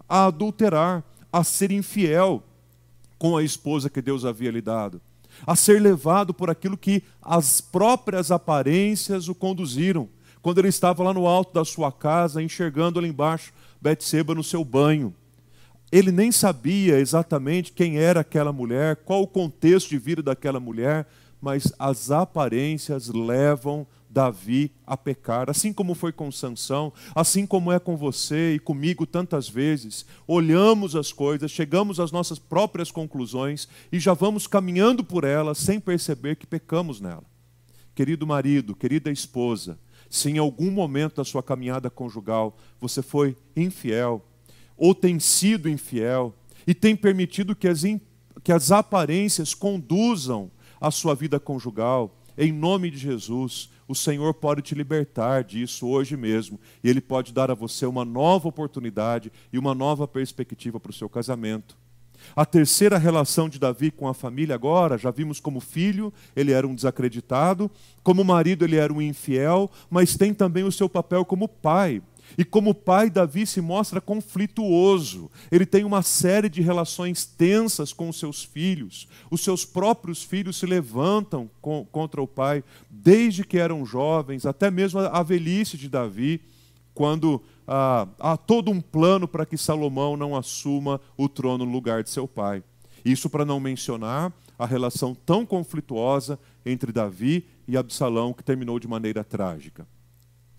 a 0.08 0.26
adulterar, 0.26 1.02
a 1.32 1.42
ser 1.44 1.70
infiel 1.70 2.42
com 3.18 3.36
a 3.36 3.42
esposa 3.42 3.90
que 3.90 4.02
Deus 4.02 4.24
havia 4.24 4.50
lhe 4.50 4.60
dado, 4.60 5.00
a 5.46 5.56
ser 5.56 5.80
levado 5.80 6.32
por 6.32 6.50
aquilo 6.50 6.76
que 6.76 7.02
as 7.20 7.60
próprias 7.60 8.30
aparências 8.30 9.28
o 9.28 9.34
conduziram. 9.34 10.08
Quando 10.42 10.58
ele 10.58 10.68
estava 10.68 11.02
lá 11.02 11.12
no 11.12 11.26
alto 11.26 11.52
da 11.52 11.64
sua 11.64 11.90
casa, 11.90 12.42
enxergando 12.42 12.98
ali 12.98 13.08
embaixo 13.08 13.52
Betseba 13.80 14.34
no 14.34 14.44
seu 14.44 14.64
banho, 14.64 15.14
ele 15.90 16.10
nem 16.10 16.32
sabia 16.32 16.98
exatamente 16.98 17.72
quem 17.72 17.98
era 17.98 18.20
aquela 18.20 18.52
mulher, 18.52 18.96
qual 18.96 19.22
o 19.22 19.26
contexto 19.26 19.90
de 19.90 19.98
vida 19.98 20.22
daquela 20.22 20.58
mulher, 20.58 21.06
mas 21.40 21.72
as 21.78 22.10
aparências 22.10 23.08
levam 23.08 23.86
Davi 24.16 24.72
a 24.86 24.96
pecar, 24.96 25.50
assim 25.50 25.74
como 25.74 25.94
foi 25.94 26.10
com 26.10 26.32
Sansão, 26.32 26.90
assim 27.14 27.44
como 27.44 27.70
é 27.70 27.78
com 27.78 27.98
você 27.98 28.54
e 28.54 28.58
comigo 28.58 29.04
tantas 29.06 29.46
vezes. 29.46 30.06
Olhamos 30.26 30.96
as 30.96 31.12
coisas, 31.12 31.50
chegamos 31.50 32.00
às 32.00 32.10
nossas 32.10 32.38
próprias 32.38 32.90
conclusões 32.90 33.68
e 33.92 34.00
já 34.00 34.14
vamos 34.14 34.46
caminhando 34.46 35.04
por 35.04 35.22
elas 35.22 35.58
sem 35.58 35.78
perceber 35.78 36.36
que 36.36 36.46
pecamos 36.46 36.98
nela. 36.98 37.24
Querido 37.94 38.26
marido, 38.26 38.74
querida 38.74 39.10
esposa, 39.10 39.78
se 40.08 40.30
em 40.30 40.38
algum 40.38 40.70
momento 40.70 41.16
da 41.16 41.24
sua 41.24 41.42
caminhada 41.42 41.90
conjugal 41.90 42.56
você 42.80 43.02
foi 43.02 43.36
infiel, 43.54 44.26
ou 44.78 44.94
tem 44.94 45.20
sido 45.20 45.68
infiel, 45.68 46.34
e 46.66 46.72
tem 46.74 46.96
permitido 46.96 47.54
que 47.54 47.68
as, 47.68 47.82
que 48.42 48.50
as 48.50 48.72
aparências 48.72 49.52
conduzam 49.52 50.50
a 50.80 50.90
sua 50.90 51.14
vida 51.14 51.38
conjugal, 51.38 52.16
em 52.38 52.50
nome 52.50 52.90
de 52.90 52.96
Jesus, 52.96 53.75
o 53.88 53.94
Senhor 53.94 54.34
pode 54.34 54.62
te 54.62 54.74
libertar 54.74 55.44
disso 55.44 55.86
hoje 55.86 56.16
mesmo. 56.16 56.58
E 56.82 56.88
Ele 56.88 57.00
pode 57.00 57.32
dar 57.32 57.50
a 57.50 57.54
você 57.54 57.86
uma 57.86 58.04
nova 58.04 58.48
oportunidade 58.48 59.32
e 59.52 59.58
uma 59.58 59.74
nova 59.74 60.08
perspectiva 60.08 60.80
para 60.80 60.90
o 60.90 60.94
seu 60.94 61.08
casamento. 61.08 61.76
A 62.34 62.44
terceira 62.44 62.98
relação 62.98 63.48
de 63.48 63.58
Davi 63.58 63.90
com 63.90 64.08
a 64.08 64.14
família 64.14 64.54
agora, 64.54 64.98
já 64.98 65.10
vimos 65.10 65.38
como 65.38 65.60
filho, 65.60 66.12
ele 66.34 66.52
era 66.52 66.66
um 66.66 66.74
desacreditado, 66.74 67.70
como 68.02 68.24
marido, 68.24 68.64
ele 68.64 68.76
era 68.76 68.92
um 68.92 69.02
infiel, 69.02 69.70
mas 69.90 70.16
tem 70.16 70.32
também 70.32 70.64
o 70.64 70.72
seu 70.72 70.88
papel 70.88 71.24
como 71.24 71.46
pai. 71.46 72.02
E 72.36 72.44
como 72.44 72.74
pai, 72.74 73.08
Davi 73.08 73.46
se 73.46 73.60
mostra 73.60 74.00
conflituoso. 74.00 75.30
Ele 75.50 75.64
tem 75.64 75.84
uma 75.84 76.02
série 76.02 76.48
de 76.48 76.60
relações 76.60 77.24
tensas 77.24 77.92
com 77.92 78.08
os 78.08 78.18
seus 78.18 78.44
filhos. 78.44 79.08
Os 79.30 79.42
seus 79.42 79.64
próprios 79.64 80.22
filhos 80.22 80.56
se 80.56 80.66
levantam 80.66 81.50
contra 81.90 82.22
o 82.22 82.26
pai, 82.26 82.62
desde 82.90 83.44
que 83.44 83.58
eram 83.58 83.84
jovens, 83.84 84.44
até 84.46 84.70
mesmo 84.70 85.00
a 85.00 85.22
velhice 85.22 85.76
de 85.76 85.88
Davi, 85.88 86.40
quando 86.94 87.42
ah, 87.66 88.08
há 88.18 88.36
todo 88.36 88.70
um 88.70 88.80
plano 88.80 89.26
para 89.26 89.46
que 89.46 89.58
Salomão 89.58 90.16
não 90.16 90.36
assuma 90.36 91.00
o 91.16 91.28
trono 91.28 91.64
no 91.64 91.72
lugar 91.72 92.02
de 92.02 92.10
seu 92.10 92.26
pai. 92.28 92.62
Isso 93.04 93.28
para 93.30 93.44
não 93.44 93.60
mencionar 93.60 94.32
a 94.58 94.66
relação 94.66 95.14
tão 95.14 95.44
conflituosa 95.44 96.38
entre 96.64 96.92
Davi 96.92 97.46
e 97.68 97.76
Absalão, 97.76 98.32
que 98.32 98.42
terminou 98.42 98.78
de 98.78 98.88
maneira 98.88 99.22
trágica. 99.22 99.86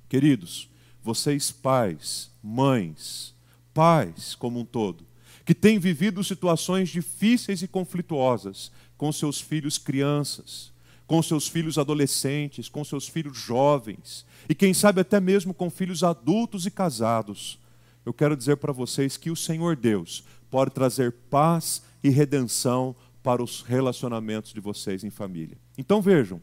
Queridos, 0.07 0.69
vocês 1.07 1.51
pais, 1.53 2.29
mães, 2.43 3.33
pais 3.73 4.35
como 4.35 4.59
um 4.59 4.65
todo, 4.65 5.05
que 5.45 5.55
têm 5.55 5.79
vivido 5.79 6.21
situações 6.21 6.89
difíceis 6.89 7.61
e 7.61 7.67
conflituosas 7.67 8.73
com 8.97 9.09
seus 9.13 9.39
filhos 9.39 9.77
crianças, 9.77 10.69
com 11.05 11.23
seus 11.23 11.47
filhos 11.47 11.77
adolescentes, 11.77 12.67
com 12.67 12.83
seus 12.83 13.07
filhos 13.07 13.37
jovens, 13.37 14.25
e 14.49 14.53
quem 14.53 14.73
sabe 14.73 14.99
até 14.99 15.21
mesmo 15.21 15.53
com 15.53 15.69
filhos 15.69 16.03
adultos 16.03 16.65
e 16.65 16.71
casados. 16.71 17.57
Eu 18.05 18.13
quero 18.13 18.35
dizer 18.35 18.57
para 18.57 18.73
vocês 18.73 19.15
que 19.15 19.31
o 19.31 19.35
Senhor 19.35 19.77
Deus 19.77 20.25
pode 20.51 20.71
trazer 20.71 21.13
paz 21.29 21.83
e 22.03 22.09
redenção 22.09 22.93
para 23.23 23.41
os 23.41 23.61
relacionamentos 23.61 24.51
de 24.51 24.59
vocês 24.59 25.05
em 25.05 25.09
família. 25.09 25.57
Então 25.77 26.01
vejam, 26.01 26.41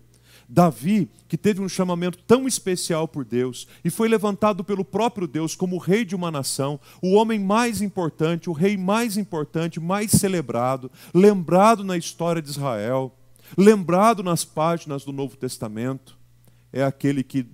Davi, 0.49 1.11
que 1.29 1.37
teve 1.37 1.61
um 1.61 1.69
chamamento 1.69 2.19
tão 2.27 2.47
especial 2.47 3.09
por 3.09 3.25
Deus 3.25 3.67
e 3.85 3.91
foi 3.91 4.09
levantado 4.09 4.63
pelo 4.63 4.85
próprio 4.85 5.27
Deus 5.27 5.55
como 5.55 5.79
rei 5.79 6.05
de 6.05 6.15
uma 6.15 6.31
nação, 6.31 6.79
o 7.03 7.15
homem 7.15 7.39
mais 7.39 7.83
importante, 7.83 8.51
o 8.51 8.53
rei 8.53 8.77
mais 8.77 9.17
importante, 9.17 9.81
mais 9.81 10.11
celebrado, 10.11 10.91
lembrado 11.15 11.83
na 11.83 11.97
história 11.97 12.43
de 12.43 12.51
Israel, 12.51 13.15
lembrado 13.57 14.23
nas 14.23 14.45
páginas 14.45 15.05
do 15.05 15.13
Novo 15.13 15.37
Testamento, 15.37 16.19
é 16.73 16.83
aquele 16.83 17.23
que, 17.23 17.45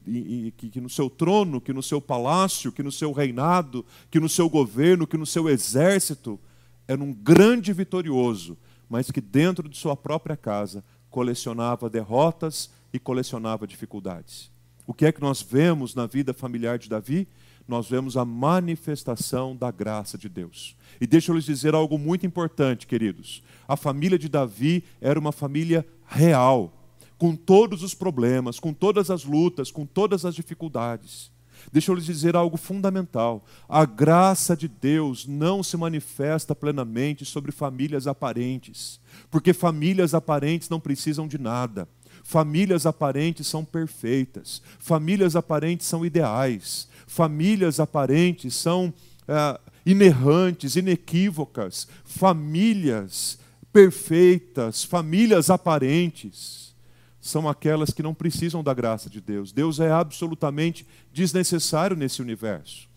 que, 0.57 0.81
no 0.81 0.89
seu 0.89 1.11
trono, 1.11 1.61
que 1.61 1.75
no 1.75 1.83
seu 1.83 2.01
palácio, 2.01 2.73
que 2.73 2.83
no 2.83 2.91
seu 2.91 3.13
reinado, 3.13 3.85
que 4.11 4.19
no 4.19 4.31
seu 4.31 4.49
governo, 4.49 5.07
que 5.07 5.19
no 5.19 5.27
seu 5.27 5.47
exército, 5.47 6.41
era 6.89 7.03
um 7.03 7.13
grande 7.13 7.73
vitorioso, 7.73 8.57
mas 8.89 9.11
que 9.11 9.21
dentro 9.21 9.69
de 9.69 9.77
sua 9.77 9.95
própria 9.95 10.37
casa 10.37 10.83
colecionava 11.11 11.91
derrotas 11.91 12.71
e 12.93 12.99
colecionava 12.99 13.67
dificuldades. 13.67 14.51
O 14.87 14.95
que 14.95 15.07
é 15.07 15.13
que 15.13 15.21
nós 15.21 15.41
vemos 15.41 15.95
na 15.95 16.07
vida 16.07 16.35
familiar 16.35 16.79
de 16.79 16.89
Davi? 16.89 17.29
Nós 17.69 17.89
vemos 17.89 18.17
a 18.17 18.25
manifestação 18.25 19.55
da 19.55 19.71
graça 19.71 20.19
de 20.19 20.29
Deus. 20.29 20.77
E 21.01 21.07
deixa 21.07 21.31
eu 21.31 21.37
lhes 21.37 21.45
dizer 21.45 21.75
algo 21.75 21.97
muito 21.97 22.27
importante, 22.27 22.87
queridos. 22.87 23.43
A 23.69 23.77
família 23.77 24.19
de 24.19 24.29
Davi 24.29 24.83
era 25.01 25.19
uma 25.19 25.31
família 25.31 25.87
real, 26.07 26.73
com 27.17 27.37
todos 27.37 27.85
os 27.85 27.95
problemas, 27.95 28.59
com 28.59 28.73
todas 28.73 29.11
as 29.11 29.25
lutas, 29.25 29.71
com 29.71 29.87
todas 29.87 30.25
as 30.25 30.35
dificuldades. 30.35 31.31
Deixa 31.73 31.91
eu 31.91 31.95
lhes 31.95 32.07
dizer 32.07 32.35
algo 32.35 32.57
fundamental. 32.57 33.45
A 33.69 33.85
graça 33.85 34.57
de 34.57 34.67
Deus 34.67 35.27
não 35.27 35.63
se 35.63 35.77
manifesta 35.77 36.55
plenamente 36.55 37.25
sobre 37.25 37.53
famílias 37.53 38.07
aparentes, 38.07 39.01
porque 39.31 39.53
famílias 39.53 40.15
aparentes 40.15 40.69
não 40.69 40.81
precisam 40.81 41.29
de 41.29 41.39
nada. 41.39 41.89
Famílias 42.31 42.87
aparentes 42.87 43.49
são 43.49 43.65
perfeitas, 43.65 44.63
famílias 44.79 45.35
aparentes 45.35 45.89
são 45.89 46.07
ideais, 46.07 46.87
famílias 47.05 47.81
aparentes 47.81 48.55
são 48.55 48.95
é, 49.27 49.59
inerrantes, 49.85 50.77
inequívocas, 50.77 51.89
famílias 52.05 53.37
perfeitas, 53.73 54.85
famílias 54.85 55.51
aparentes 55.51 56.73
são 57.21 57.49
aquelas 57.49 57.91
que 57.91 58.01
não 58.01 58.15
precisam 58.15 58.63
da 58.63 58.73
graça 58.73 59.11
de 59.11 59.21
Deus. 59.21 59.51
Deus 59.51 59.81
é 59.81 59.91
absolutamente 59.91 60.87
desnecessário 61.13 61.97
nesse 61.97 62.23
universo. 62.23 62.89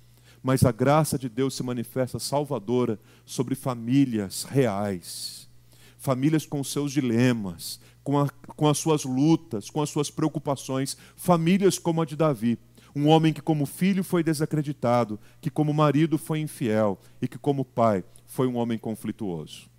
Mas 0.44 0.64
a 0.64 0.72
graça 0.72 1.18
de 1.18 1.28
Deus 1.28 1.56
se 1.56 1.64
manifesta 1.64 2.20
salvadora 2.20 3.00
sobre 3.26 3.56
famílias 3.56 4.44
reais, 4.44 5.50
famílias 5.98 6.46
com 6.46 6.64
seus 6.64 6.92
dilemas, 6.92 7.82
com, 8.04 8.20
a, 8.20 8.30
com 8.30 8.68
as 8.68 8.78
suas 8.78 9.04
lutas, 9.04 9.70
com 9.70 9.82
as 9.82 9.90
suas 9.90 10.10
preocupações, 10.10 10.98
famílias 11.16 11.80
como 11.80 12.02
a 12.02 12.06
de 12.06 12.16
Davi. 12.16 12.60
Um 12.96 13.08
homem 13.08 13.34
que, 13.34 13.42
como 13.42 13.66
filho, 13.66 14.04
foi 14.04 14.24
desacreditado, 14.24 15.20
que, 15.42 15.50
como 15.50 15.74
marido, 15.74 16.18
foi 16.18 16.40
infiel 16.40 17.00
e 17.22 17.28
que, 17.28 17.40
como 17.40 17.66
pai, 17.66 18.04
foi 18.26 18.48
um 18.48 18.56
homem 18.56 18.78
conflituoso. 18.78 19.70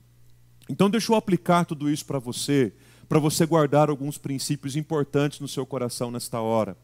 Então, 0.69 0.91
deixa 0.91 1.13
eu 1.13 1.17
aplicar 1.17 1.65
tudo 1.65 1.91
isso 1.91 2.05
para 2.07 2.19
você, 2.19 2.73
para 3.09 3.19
você 3.19 3.47
guardar 3.47 3.89
alguns 3.89 4.19
princípios 4.19 4.75
importantes 4.75 5.39
no 5.39 5.47
seu 5.47 5.65
coração 5.65 6.11
nesta 6.11 6.41
hora. 6.41 6.77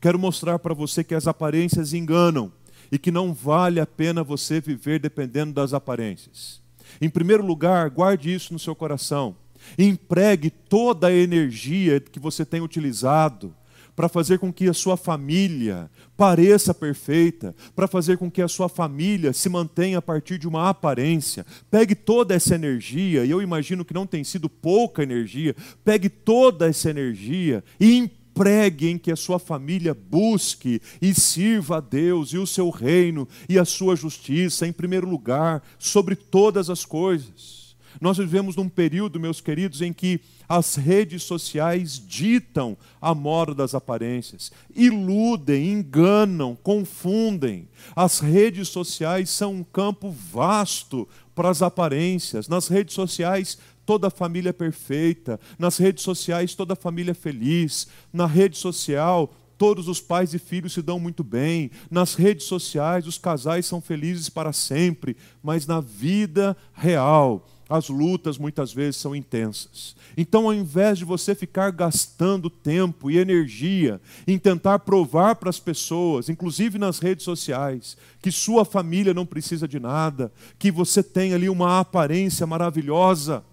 Quero 0.00 0.18
mostrar 0.18 0.58
para 0.58 0.74
você 0.74 1.02
que 1.02 1.14
as 1.14 1.26
aparências 1.26 1.94
enganam 1.94 2.52
e 2.90 2.98
que 2.98 3.10
não 3.10 3.32
vale 3.32 3.80
a 3.80 3.86
pena 3.86 4.22
você 4.22 4.60
viver 4.60 4.98
dependendo 4.98 5.52
das 5.52 5.72
aparências. 5.72 6.60
Em 7.00 7.08
primeiro 7.08 7.44
lugar, 7.44 7.88
guarde 7.90 8.32
isso 8.32 8.52
no 8.52 8.58
seu 8.58 8.74
coração. 8.74 9.36
Empregue 9.78 10.50
toda 10.50 11.08
a 11.08 11.12
energia 11.12 12.00
que 12.00 12.20
você 12.20 12.44
tem 12.44 12.60
utilizado 12.60 13.54
para 13.98 14.08
fazer 14.08 14.38
com 14.38 14.52
que 14.52 14.68
a 14.68 14.72
sua 14.72 14.96
família 14.96 15.90
pareça 16.16 16.72
perfeita, 16.72 17.52
para 17.74 17.88
fazer 17.88 18.16
com 18.16 18.30
que 18.30 18.40
a 18.40 18.46
sua 18.46 18.68
família 18.68 19.32
se 19.32 19.48
mantenha 19.48 19.98
a 19.98 20.02
partir 20.02 20.38
de 20.38 20.46
uma 20.46 20.68
aparência. 20.68 21.44
Pegue 21.68 21.96
toda 21.96 22.32
essa 22.32 22.54
energia, 22.54 23.24
e 23.24 23.30
eu 23.32 23.42
imagino 23.42 23.84
que 23.84 23.92
não 23.92 24.06
tem 24.06 24.22
sido 24.22 24.48
pouca 24.48 25.02
energia, 25.02 25.52
pegue 25.84 26.08
toda 26.08 26.68
essa 26.68 26.90
energia 26.90 27.64
e 27.80 27.96
empregue 27.96 28.88
em 28.88 28.98
que 28.98 29.10
a 29.10 29.16
sua 29.16 29.40
família 29.40 29.92
busque 29.92 30.80
e 31.02 31.12
sirva 31.12 31.78
a 31.78 31.80
Deus 31.80 32.32
e 32.32 32.38
o 32.38 32.46
seu 32.46 32.70
reino 32.70 33.26
e 33.48 33.58
a 33.58 33.64
sua 33.64 33.96
justiça 33.96 34.64
em 34.64 34.72
primeiro 34.72 35.10
lugar, 35.10 35.60
sobre 35.76 36.14
todas 36.14 36.70
as 36.70 36.84
coisas. 36.84 37.67
Nós 38.00 38.16
vivemos 38.16 38.56
num 38.56 38.68
período, 38.68 39.20
meus 39.20 39.40
queridos, 39.40 39.82
em 39.82 39.92
que 39.92 40.20
as 40.48 40.76
redes 40.76 41.22
sociais 41.22 42.02
ditam 42.04 42.76
a 43.00 43.14
moda 43.14 43.54
das 43.54 43.74
aparências, 43.74 44.50
iludem, 44.74 45.72
enganam, 45.72 46.56
confundem. 46.56 47.68
As 47.94 48.20
redes 48.20 48.68
sociais 48.68 49.30
são 49.30 49.54
um 49.54 49.64
campo 49.64 50.10
vasto 50.10 51.08
para 51.34 51.50
as 51.50 51.62
aparências. 51.62 52.48
Nas 52.48 52.68
redes 52.68 52.94
sociais, 52.94 53.58
toda 53.84 54.10
família 54.10 54.50
é 54.50 54.52
perfeita. 54.52 55.38
Nas 55.58 55.78
redes 55.78 56.02
sociais, 56.02 56.54
toda 56.54 56.74
família 56.74 57.12
é 57.12 57.14
feliz. 57.14 57.88
Na 58.12 58.26
rede 58.26 58.58
social, 58.58 59.32
todos 59.56 59.88
os 59.88 60.00
pais 60.00 60.32
e 60.34 60.38
filhos 60.38 60.72
se 60.72 60.82
dão 60.82 60.98
muito 60.98 61.24
bem. 61.24 61.70
Nas 61.90 62.14
redes 62.14 62.46
sociais, 62.46 63.06
os 63.06 63.18
casais 63.18 63.66
são 63.66 63.80
felizes 63.80 64.28
para 64.28 64.52
sempre. 64.52 65.16
Mas 65.42 65.66
na 65.66 65.80
vida 65.80 66.56
real, 66.72 67.46
as 67.68 67.88
lutas 67.88 68.38
muitas 68.38 68.72
vezes 68.72 68.96
são 68.96 69.14
intensas. 69.14 69.94
Então, 70.16 70.46
ao 70.46 70.54
invés 70.54 70.98
de 70.98 71.04
você 71.04 71.34
ficar 71.34 71.70
gastando 71.70 72.48
tempo 72.48 73.10
e 73.10 73.18
energia 73.18 74.00
em 74.26 74.38
tentar 74.38 74.78
provar 74.78 75.36
para 75.36 75.50
as 75.50 75.60
pessoas, 75.60 76.28
inclusive 76.28 76.78
nas 76.78 76.98
redes 76.98 77.24
sociais, 77.24 77.96
que 78.22 78.32
sua 78.32 78.64
família 78.64 79.12
não 79.12 79.26
precisa 79.26 79.68
de 79.68 79.78
nada, 79.78 80.32
que 80.58 80.70
você 80.70 81.02
tem 81.02 81.34
ali 81.34 81.48
uma 81.48 81.80
aparência 81.80 82.46
maravilhosa, 82.46 83.44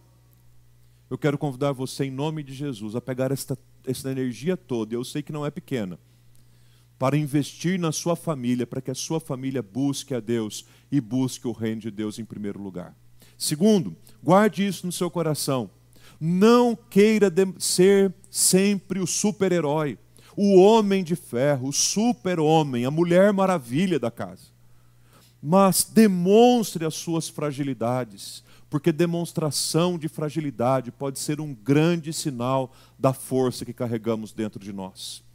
eu 1.09 1.17
quero 1.17 1.37
convidar 1.37 1.71
você, 1.71 2.05
em 2.05 2.11
nome 2.11 2.41
de 2.41 2.53
Jesus, 2.53 2.95
a 2.95 3.01
pegar 3.01 3.31
esta 3.31 3.57
essa 3.87 4.11
energia 4.11 4.57
toda, 4.57 4.95
eu 4.95 5.03
sei 5.03 5.21
que 5.21 5.31
não 5.31 5.45
é 5.45 5.51
pequena, 5.51 5.99
para 6.97 7.17
investir 7.17 7.79
na 7.79 7.91
sua 7.91 8.15
família, 8.15 8.65
para 8.65 8.81
que 8.81 8.91
a 8.91 8.95
sua 8.95 9.19
família 9.19 9.61
busque 9.61 10.13
a 10.13 10.19
Deus 10.19 10.65
e 10.91 11.01
busque 11.01 11.47
o 11.47 11.51
reino 11.51 11.81
de 11.81 11.91
Deus 11.91 12.19
em 12.19 12.25
primeiro 12.25 12.61
lugar. 12.61 12.95
Segundo, 13.37 13.95
guarde 14.23 14.65
isso 14.65 14.85
no 14.85 14.91
seu 14.91 15.09
coração. 15.09 15.69
Não 16.19 16.75
queira 16.75 17.31
ser 17.59 18.13
sempre 18.29 18.99
o 18.99 19.07
super-herói, 19.07 19.97
o 20.35 20.59
homem 20.59 21.03
de 21.03 21.15
ferro, 21.15 21.69
o 21.69 21.73
super-homem, 21.73 22.85
a 22.85 22.91
mulher 22.91 23.33
maravilha 23.33 23.99
da 23.99 24.09
casa. 24.09 24.47
Mas 25.41 25.83
demonstre 25.83 26.85
as 26.85 26.95
suas 26.95 27.29
fragilidades, 27.29 28.43
porque 28.69 28.91
demonstração 28.91 29.97
de 29.97 30.07
fragilidade 30.07 30.91
pode 30.91 31.19
ser 31.19 31.39
um 31.39 31.53
grande 31.53 32.11
sinal 32.11 32.73
da 32.97 33.13
força 33.13 33.63
que 33.65 33.73
carregamos 33.73 34.31
dentro 34.31 34.59
de 34.59 34.73
nós 34.73 35.25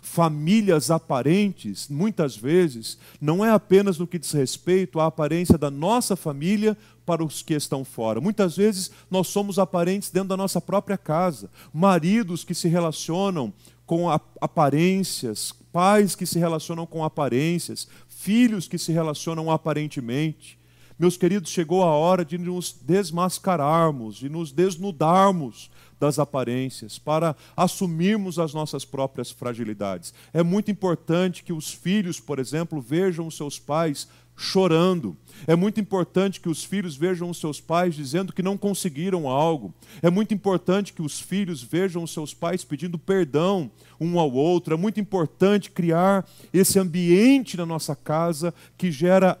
famílias 0.00 0.90
aparentes, 0.90 1.88
muitas 1.88 2.36
vezes, 2.36 2.98
não 3.20 3.44
é 3.44 3.50
apenas 3.50 3.98
no 3.98 4.06
que 4.06 4.18
diz 4.18 4.32
respeito 4.32 5.00
à 5.00 5.06
aparência 5.06 5.58
da 5.58 5.70
nossa 5.70 6.16
família 6.16 6.76
para 7.04 7.24
os 7.24 7.42
que 7.42 7.54
estão 7.54 7.84
fora. 7.84 8.20
Muitas 8.20 8.56
vezes 8.56 8.90
nós 9.10 9.26
somos 9.26 9.58
aparentes 9.58 10.10
dentro 10.10 10.28
da 10.28 10.36
nossa 10.36 10.60
própria 10.60 10.96
casa. 10.96 11.50
Maridos 11.72 12.44
que 12.44 12.54
se 12.54 12.68
relacionam 12.68 13.52
com 13.84 14.08
aparências, 14.40 15.52
pais 15.72 16.14
que 16.14 16.24
se 16.24 16.38
relacionam 16.38 16.86
com 16.86 17.02
aparências, 17.02 17.88
filhos 18.08 18.68
que 18.68 18.78
se 18.78 18.92
relacionam 18.92 19.50
aparentemente. 19.50 20.59
Meus 21.00 21.16
queridos, 21.16 21.50
chegou 21.50 21.82
a 21.82 21.86
hora 21.86 22.26
de 22.26 22.36
nos 22.36 22.72
desmascararmos, 22.72 24.16
de 24.16 24.28
nos 24.28 24.52
desnudarmos 24.52 25.70
das 25.98 26.18
aparências, 26.18 26.98
para 26.98 27.34
assumirmos 27.56 28.38
as 28.38 28.52
nossas 28.52 28.84
próprias 28.84 29.30
fragilidades. 29.30 30.12
É 30.30 30.42
muito 30.42 30.70
importante 30.70 31.42
que 31.42 31.54
os 31.54 31.72
filhos, 31.72 32.20
por 32.20 32.38
exemplo, 32.38 32.82
vejam 32.82 33.26
os 33.26 33.34
seus 33.34 33.58
pais 33.58 34.08
chorando. 34.36 35.16
É 35.46 35.56
muito 35.56 35.80
importante 35.80 36.38
que 36.38 36.50
os 36.50 36.62
filhos 36.62 36.96
vejam 36.96 37.30
os 37.30 37.40
seus 37.40 37.62
pais 37.62 37.94
dizendo 37.94 38.30
que 38.30 38.42
não 38.42 38.58
conseguiram 38.58 39.26
algo. 39.26 39.72
É 40.02 40.10
muito 40.10 40.34
importante 40.34 40.92
que 40.92 41.00
os 41.00 41.18
filhos 41.18 41.62
vejam 41.62 42.02
os 42.02 42.12
seus 42.12 42.34
pais 42.34 42.62
pedindo 42.62 42.98
perdão 42.98 43.70
um 43.98 44.18
ao 44.18 44.30
outro. 44.30 44.74
É 44.74 44.76
muito 44.76 45.00
importante 45.00 45.70
criar 45.70 46.28
esse 46.52 46.78
ambiente 46.78 47.56
na 47.56 47.64
nossa 47.64 47.96
casa 47.96 48.52
que 48.76 48.92
gera 48.92 49.38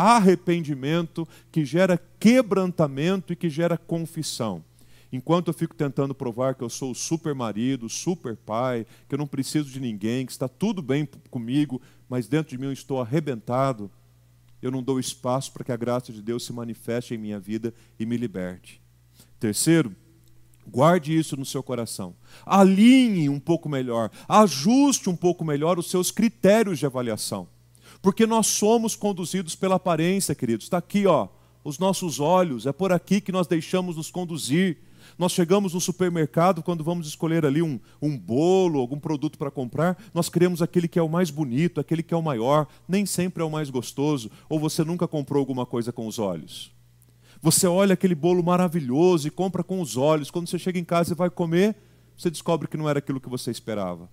arrependimento, 0.00 1.28
que 1.52 1.62
gera 1.62 2.00
quebrantamento 2.18 3.34
e 3.34 3.36
que 3.36 3.50
gera 3.50 3.76
confissão. 3.76 4.64
Enquanto 5.12 5.48
eu 5.48 5.54
fico 5.54 5.74
tentando 5.74 6.14
provar 6.14 6.54
que 6.54 6.62
eu 6.62 6.70
sou 6.70 6.92
o 6.92 6.94
super 6.94 7.34
marido, 7.34 7.86
super 7.86 8.34
pai, 8.34 8.86
que 9.06 9.14
eu 9.14 9.18
não 9.18 9.26
preciso 9.26 9.68
de 9.68 9.78
ninguém, 9.78 10.24
que 10.24 10.32
está 10.32 10.48
tudo 10.48 10.80
bem 10.80 11.06
comigo, 11.28 11.82
mas 12.08 12.26
dentro 12.26 12.50
de 12.50 12.58
mim 12.58 12.66
eu 12.66 12.72
estou 12.72 12.98
arrebentado, 13.00 13.90
eu 14.62 14.70
não 14.70 14.82
dou 14.82 14.98
espaço 14.98 15.52
para 15.52 15.64
que 15.64 15.72
a 15.72 15.76
graça 15.76 16.12
de 16.12 16.22
Deus 16.22 16.46
se 16.46 16.52
manifeste 16.52 17.14
em 17.14 17.18
minha 17.18 17.38
vida 17.38 17.74
e 17.98 18.06
me 18.06 18.16
liberte. 18.16 18.80
Terceiro, 19.38 19.94
guarde 20.66 21.14
isso 21.14 21.36
no 21.36 21.44
seu 21.44 21.62
coração. 21.62 22.14
Alinhe 22.46 23.28
um 23.28 23.40
pouco 23.40 23.68
melhor, 23.68 24.10
ajuste 24.26 25.10
um 25.10 25.16
pouco 25.16 25.44
melhor 25.44 25.78
os 25.78 25.90
seus 25.90 26.10
critérios 26.10 26.78
de 26.78 26.86
avaliação. 26.86 27.48
Porque 28.02 28.26
nós 28.26 28.46
somos 28.46 28.96
conduzidos 28.96 29.54
pela 29.54 29.74
aparência, 29.74 30.34
queridos. 30.34 30.66
Está 30.66 30.78
aqui, 30.78 31.06
ó, 31.06 31.28
os 31.62 31.78
nossos 31.78 32.18
olhos, 32.18 32.66
é 32.66 32.72
por 32.72 32.92
aqui 32.92 33.20
que 33.20 33.32
nós 33.32 33.46
deixamos 33.46 33.96
nos 33.96 34.10
conduzir. 34.10 34.78
Nós 35.18 35.32
chegamos 35.32 35.74
no 35.74 35.80
supermercado, 35.80 36.62
quando 36.62 36.82
vamos 36.82 37.06
escolher 37.06 37.44
ali 37.44 37.60
um, 37.60 37.78
um 38.00 38.16
bolo, 38.16 38.80
algum 38.80 38.98
produto 38.98 39.38
para 39.38 39.50
comprar, 39.50 40.02
nós 40.14 40.28
queremos 40.28 40.62
aquele 40.62 40.88
que 40.88 40.98
é 40.98 41.02
o 41.02 41.08
mais 41.08 41.30
bonito, 41.30 41.80
aquele 41.80 42.02
que 42.02 42.14
é 42.14 42.16
o 42.16 42.22
maior, 42.22 42.66
nem 42.88 43.04
sempre 43.04 43.42
é 43.42 43.46
o 43.46 43.50
mais 43.50 43.68
gostoso. 43.68 44.30
Ou 44.48 44.58
você 44.58 44.82
nunca 44.82 45.06
comprou 45.06 45.40
alguma 45.40 45.66
coisa 45.66 45.92
com 45.92 46.06
os 46.06 46.18
olhos? 46.18 46.72
Você 47.42 47.66
olha 47.66 47.94
aquele 47.94 48.14
bolo 48.14 48.42
maravilhoso 48.42 49.28
e 49.28 49.30
compra 49.30 49.62
com 49.62 49.80
os 49.80 49.96
olhos. 49.96 50.30
Quando 50.30 50.48
você 50.48 50.58
chega 50.58 50.78
em 50.78 50.84
casa 50.84 51.12
e 51.12 51.16
vai 51.16 51.28
comer, 51.28 51.76
você 52.16 52.30
descobre 52.30 52.68
que 52.68 52.76
não 52.76 52.88
era 52.88 52.98
aquilo 52.98 53.20
que 53.20 53.28
você 53.28 53.50
esperava 53.50 54.08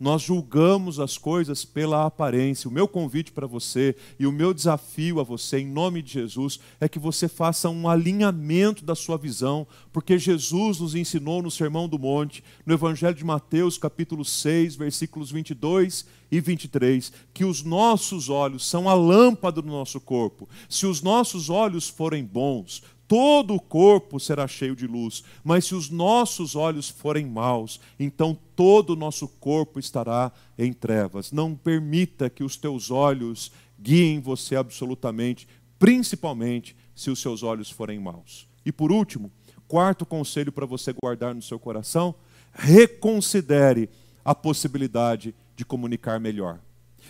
nós 0.00 0.22
julgamos 0.22 0.98
as 0.98 1.18
coisas 1.18 1.62
pela 1.62 2.06
aparência. 2.06 2.70
O 2.70 2.72
meu 2.72 2.88
convite 2.88 3.30
para 3.30 3.46
você 3.46 3.94
e 4.18 4.26
o 4.26 4.32
meu 4.32 4.54
desafio 4.54 5.20
a 5.20 5.22
você, 5.22 5.58
em 5.58 5.66
nome 5.66 6.00
de 6.00 6.14
Jesus, 6.14 6.58
é 6.80 6.88
que 6.88 6.98
você 6.98 7.28
faça 7.28 7.68
um 7.68 7.86
alinhamento 7.86 8.82
da 8.82 8.94
sua 8.94 9.18
visão, 9.18 9.66
porque 9.92 10.18
Jesus 10.18 10.80
nos 10.80 10.94
ensinou 10.94 11.42
no 11.42 11.50
Sermão 11.50 11.86
do 11.86 11.98
Monte, 11.98 12.42
no 12.64 12.72
Evangelho 12.72 13.14
de 13.14 13.24
Mateus, 13.24 13.76
capítulo 13.76 14.24
6, 14.24 14.74
versículos 14.76 15.30
22 15.30 16.06
e 16.32 16.40
23, 16.40 17.12
que 17.34 17.44
os 17.44 17.62
nossos 17.62 18.30
olhos 18.30 18.66
são 18.66 18.88
a 18.88 18.94
lâmpada 18.94 19.60
do 19.60 19.68
nosso 19.68 20.00
corpo. 20.00 20.48
Se 20.66 20.86
os 20.86 21.02
nossos 21.02 21.50
olhos 21.50 21.90
forem 21.90 22.24
bons, 22.24 22.82
todo 23.10 23.56
o 23.56 23.60
corpo 23.60 24.20
será 24.20 24.46
cheio 24.46 24.76
de 24.76 24.86
luz. 24.86 25.24
Mas 25.42 25.64
se 25.64 25.74
os 25.74 25.90
nossos 25.90 26.54
olhos 26.54 26.88
forem 26.88 27.26
maus, 27.26 27.80
então 27.98 28.38
todo 28.54 28.90
o 28.90 28.96
nosso 28.96 29.26
corpo 29.26 29.80
estará 29.80 30.30
em 30.56 30.72
trevas. 30.72 31.32
Não 31.32 31.56
permita 31.56 32.30
que 32.30 32.44
os 32.44 32.56
teus 32.56 32.88
olhos 32.88 33.50
guiem 33.76 34.20
você 34.20 34.54
absolutamente, 34.54 35.48
principalmente 35.76 36.76
se 36.94 37.10
os 37.10 37.18
seus 37.18 37.42
olhos 37.42 37.68
forem 37.68 37.98
maus. 37.98 38.46
E 38.64 38.70
por 38.70 38.92
último, 38.92 39.32
quarto 39.66 40.06
conselho 40.06 40.52
para 40.52 40.64
você 40.64 40.92
guardar 40.92 41.34
no 41.34 41.42
seu 41.42 41.58
coração: 41.58 42.14
reconsidere 42.52 43.90
a 44.24 44.36
possibilidade 44.36 45.34
de 45.56 45.64
comunicar 45.64 46.20
melhor. 46.20 46.60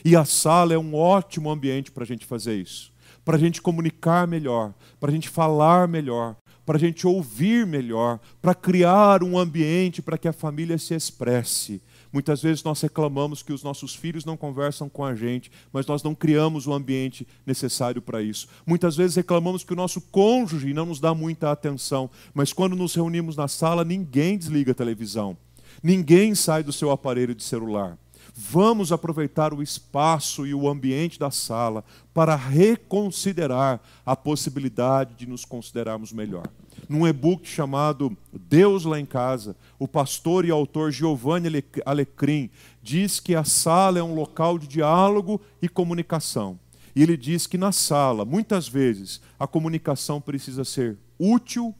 E 0.02 0.16
a 0.16 0.24
sala 0.24 0.72
é 0.72 0.78
um 0.78 0.94
ótimo 0.94 1.50
ambiente 1.50 1.90
para 1.90 2.04
a 2.04 2.06
gente 2.06 2.24
fazer 2.24 2.56
isso 2.56 2.90
para 3.30 3.36
a 3.36 3.40
gente 3.40 3.62
comunicar 3.62 4.26
melhor, 4.26 4.74
para 4.98 5.08
a 5.08 5.14
gente 5.14 5.28
falar 5.28 5.86
melhor, 5.86 6.34
para 6.66 6.76
a 6.76 6.80
gente 6.80 7.06
ouvir 7.06 7.64
melhor, 7.64 8.18
para 8.42 8.56
criar 8.56 9.22
um 9.22 9.38
ambiente 9.38 10.02
para 10.02 10.18
que 10.18 10.26
a 10.26 10.32
família 10.32 10.76
se 10.76 10.94
expresse. 10.94 11.80
Muitas 12.12 12.42
vezes 12.42 12.64
nós 12.64 12.80
reclamamos 12.80 13.40
que 13.40 13.52
os 13.52 13.62
nossos 13.62 13.94
filhos 13.94 14.24
não 14.24 14.36
conversam 14.36 14.88
com 14.88 15.04
a 15.04 15.14
gente, 15.14 15.48
mas 15.72 15.86
nós 15.86 16.02
não 16.02 16.12
criamos 16.12 16.66
o 16.66 16.72
ambiente 16.72 17.24
necessário 17.46 18.02
para 18.02 18.20
isso. 18.20 18.48
Muitas 18.66 18.96
vezes 18.96 19.14
reclamamos 19.14 19.62
que 19.62 19.74
o 19.74 19.76
nosso 19.76 20.00
cônjuge 20.00 20.74
não 20.74 20.86
nos 20.86 20.98
dá 20.98 21.14
muita 21.14 21.52
atenção, 21.52 22.10
mas 22.34 22.52
quando 22.52 22.74
nos 22.74 22.96
reunimos 22.96 23.36
na 23.36 23.46
sala, 23.46 23.84
ninguém 23.84 24.36
desliga 24.36 24.72
a 24.72 24.74
televisão, 24.74 25.36
ninguém 25.80 26.34
sai 26.34 26.64
do 26.64 26.72
seu 26.72 26.90
aparelho 26.90 27.32
de 27.32 27.44
celular. 27.44 27.96
Vamos 28.34 28.92
aproveitar 28.92 29.52
o 29.52 29.62
espaço 29.62 30.46
e 30.46 30.54
o 30.54 30.68
ambiente 30.68 31.18
da 31.18 31.30
sala 31.30 31.84
para 32.14 32.34
reconsiderar 32.34 33.80
a 34.04 34.14
possibilidade 34.16 35.14
de 35.14 35.26
nos 35.26 35.44
considerarmos 35.44 36.12
melhor. 36.12 36.48
Num 36.88 37.06
e-book 37.06 37.46
chamado 37.46 38.16
Deus 38.32 38.84
lá 38.84 38.98
em 38.98 39.06
casa, 39.06 39.56
o 39.78 39.86
pastor 39.86 40.44
e 40.44 40.50
autor 40.50 40.90
Giovanni 40.90 41.48
Alecrim 41.84 42.50
diz 42.82 43.20
que 43.20 43.34
a 43.34 43.44
sala 43.44 43.98
é 43.98 44.02
um 44.02 44.14
local 44.14 44.58
de 44.58 44.66
diálogo 44.66 45.40
e 45.60 45.68
comunicação. 45.68 46.58
E 46.94 47.02
ele 47.02 47.16
diz 47.16 47.46
que 47.46 47.56
na 47.56 47.72
sala, 47.72 48.24
muitas 48.24 48.66
vezes, 48.66 49.20
a 49.38 49.46
comunicação 49.46 50.20
precisa 50.20 50.64
ser 50.64 50.98
útil, 51.18 51.74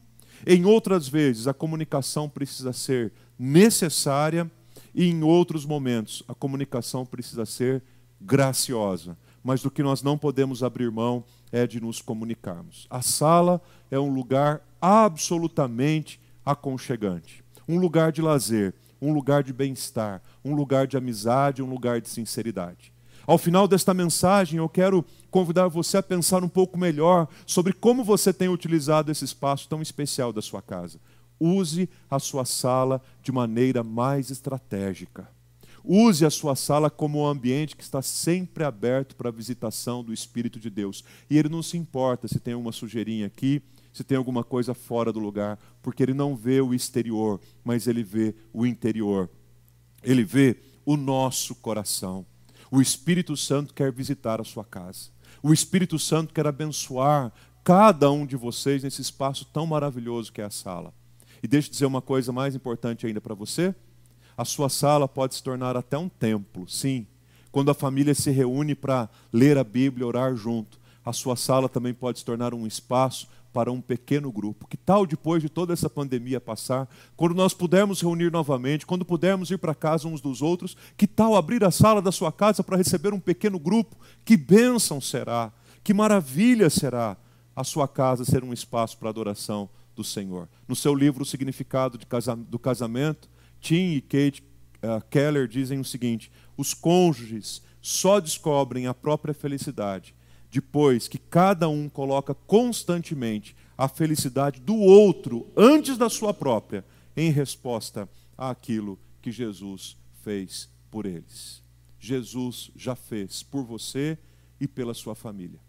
em 0.47 0.65
outras 0.65 1.09
vezes, 1.09 1.47
a 1.47 1.53
comunicação 1.53 2.29
precisa 2.29 2.73
ser 2.73 3.13
necessária 3.39 4.51
e 4.94 5.07
em 5.07 5.22
outros 5.22 5.64
momentos, 5.64 6.22
a 6.26 6.35
comunicação 6.35 7.07
precisa 7.07 7.46
ser 7.46 7.83
graciosa. 8.20 9.16
Mas 9.42 9.62
do 9.62 9.70
que 9.70 9.83
nós 9.83 10.03
não 10.03 10.18
podemos 10.18 10.62
abrir 10.62 10.90
mão 10.90 11.24
é 11.50 11.66
de 11.66 11.81
nos 11.81 12.03
comunicarmos. 12.03 12.87
A 12.90 13.00
sala 13.00 13.61
é 13.90 13.98
um 13.98 14.12
lugar 14.12 14.62
absolutamente 14.81 16.20
aconchegante, 16.44 17.42
um 17.68 17.79
lugar 17.79 18.12
de 18.12 18.20
lazer, 18.20 18.74
um 19.00 19.12
lugar 19.12 19.42
de 19.42 19.53
bem-estar, 19.53 20.20
um 20.44 20.55
lugar 20.55 20.87
de 20.87 20.96
amizade, 20.96 21.62
um 21.62 21.70
lugar 21.70 22.00
de 22.00 22.09
sinceridade. 22.09 22.92
Ao 23.26 23.38
final 23.38 23.68
desta 23.68 23.94
mensagem, 23.94 24.59
eu 24.59 24.68
quero 24.68 25.05
convidar 25.31 25.68
você 25.68 25.98
a 25.98 26.03
pensar 26.03 26.42
um 26.42 26.48
pouco 26.48 26.79
melhor 26.79 27.29
sobre 27.46 27.72
como 27.72 28.03
você 28.03 28.33
tem 28.33 28.48
utilizado 28.48 29.11
esse 29.11 29.24
espaço 29.24 29.68
tão 29.68 29.81
especial 29.81 30.33
da 30.33 30.42
sua 30.42 30.61
casa. 30.61 30.98
Use 31.40 31.88
a 32.11 32.18
sua 32.18 32.44
sala 32.44 33.03
de 33.22 33.33
maneira 33.33 33.83
mais 33.83 34.31
estratégica. 34.31 35.29
Use 35.83 36.24
a 36.24 36.31
sua 36.31 36.55
sala 36.55 36.90
como 36.90 37.20
um 37.20 37.26
ambiente 37.26 37.74
que 37.74 37.83
está 37.83 38.03
sempre 38.03 38.64
aberto 38.64 39.16
para 39.16 39.31
a 39.31 39.33
visitação 39.33 40.05
do 40.05 40.12
Espírito 40.12 40.61
de 40.61 40.68
Deus. 40.68 41.03
E 41.29 41.38
ele 41.38 41.48
não 41.48 41.62
se 41.62 41.79
importa 41.79 42.29
se 42.29 42.38
tem 42.38 42.55
uma 42.55 42.72
sujeirinha 42.72 43.26
aqui, 43.26 43.62
se 43.92 44.05
tem 44.05 44.16
alguma 44.16 44.44
coisa 44.44 44.74
fora 44.74 45.12
do 45.12 45.18
lugar, 45.18 45.59
porque 45.83 46.03
ele 46.03 46.14
não 46.14 46.37
vê 46.37 46.61
o 46.61 46.74
exterior, 46.74 47.40
mas 47.64 47.87
ele 47.87 48.03
vê 48.03 48.35
o 48.53 48.66
interior. 48.66 49.31
Ele 50.03 50.22
vê 50.22 50.59
o 50.85 50.96
nosso 50.96 51.55
coração. 51.55 52.26
O 52.70 52.81
Espírito 52.81 53.37
Santo 53.37 53.74
quer 53.74 53.90
visitar 53.90 54.40
a 54.40 54.44
sua 54.44 54.64
casa. 54.64 55.11
O 55.42 55.53
Espírito 55.53 55.98
Santo 55.98 56.33
quer 56.35 56.46
abençoar 56.46 57.33
cada 57.64 58.11
um 58.11 58.26
de 58.26 58.37
vocês 58.37 58.83
nesse 58.83 59.00
espaço 59.00 59.44
tão 59.46 59.66
maravilhoso 59.66 60.33
que 60.33 60.40
é 60.40 60.44
a 60.44 60.50
sala. 60.50 60.94
E 61.42 61.48
deixa 61.48 61.68
eu 61.68 61.72
dizer 61.72 61.87
uma 61.87 62.03
coisa 62.03 62.33
mais 62.33 62.55
importante 62.55 63.07
ainda 63.07 63.20
para 63.20 63.35
você. 63.35 63.74
A 64.37 64.44
sua 64.44 64.68
sala 64.68 65.09
pode 65.09 65.35
se 65.35 65.42
tornar 65.42 65.76
até 65.76 65.96
um 65.98 66.09
templo, 66.09 66.68
sim. 66.68 67.07
Quando 67.50 67.70
a 67.70 67.74
família 67.74 68.14
se 68.14 68.31
reúne 68.31 68.74
para 68.74 69.09
ler 69.33 69.59
a 69.59 69.64
Bíblia, 69.64 70.07
orar 70.07 70.35
junto, 70.37 70.79
a 71.05 71.12
sua 71.12 71.37
sala 71.37 71.68
também 71.68 71.92
pode 71.92 72.20
se 72.20 72.24
tornar 72.24 72.55
um 72.55 72.66
espaço 72.66 73.29
para 73.53 73.72
um 73.72 73.81
pequeno 73.81 74.31
grupo. 74.31 74.68
Que 74.68 74.76
tal 74.76 75.05
depois 75.05 75.42
de 75.42 75.48
toda 75.48 75.72
essa 75.72 75.90
pandemia 75.90 76.40
passar, 76.40 76.88
quando 77.16 77.35
nós 77.35 77.53
pudermos 77.53 78.00
reunir 78.00 78.31
novamente, 78.31 78.87
quando 78.87 79.05
pudermos 79.05 79.50
ir 79.50 79.59
para 79.59 79.74
casa 79.74 80.07
uns 80.07 80.20
dos 80.20 80.40
outros, 80.40 80.76
que 80.96 81.07
tal 81.07 81.35
abrir 81.35 81.64
a 81.64 81.70
sala 81.70 82.00
da 82.00 82.12
sua 82.12 82.31
casa 82.31 82.62
para 82.62 82.76
receber 82.76 83.12
um 83.12 83.20
pequeno 83.20 83.59
grupo? 83.59 83.96
Que 84.24 84.37
bênção 84.37 85.00
será, 85.00 85.53
que 85.83 85.92
maravilha 85.92 86.70
será 86.70 87.16
a 87.55 87.64
sua 87.64 87.88
casa 87.88 88.24
ser 88.24 88.44
um 88.44 88.53
espaço 88.53 88.96
para 88.96 89.11
adoração 89.11 89.68
do 90.01 90.05
Senhor. 90.05 90.49
No 90.67 90.75
seu 90.75 90.95
livro 90.95 91.23
O 91.23 91.27
Significado 91.27 91.99
do 92.49 92.59
Casamento, 92.59 93.29
Tim 93.61 93.93
e 93.93 94.01
Kate 94.01 94.43
uh, 94.83 95.05
Keller 95.11 95.47
dizem 95.47 95.79
o 95.79 95.85
seguinte: 95.85 96.33
os 96.57 96.73
cônjuges 96.73 97.63
só 97.83 98.19
descobrem 98.19 98.87
a 98.87 98.95
própria 98.95 99.35
felicidade 99.35 100.15
depois 100.51 101.07
que 101.07 101.19
cada 101.19 101.69
um 101.69 101.89
coloca 101.89 102.35
constantemente 102.35 103.55
a 103.79 103.87
felicidade 103.89 104.59
do 104.61 104.75
outro 104.75 105.47
antes 105.57 105.97
da 105.97 106.09
sua 106.09 106.35
própria, 106.35 106.85
em 107.17 107.31
resposta 107.31 108.09
àquilo 108.37 108.99
que 109.23 109.31
Jesus 109.31 109.97
fez 110.23 110.69
por 110.91 111.07
eles. 111.07 111.63
Jesus 112.01 112.71
já 112.75 112.97
fez 112.97 113.43
por 113.43 113.65
você 113.65 114.19
e 114.59 114.67
pela 114.67 114.95
sua 114.95 115.15
família. 115.15 115.61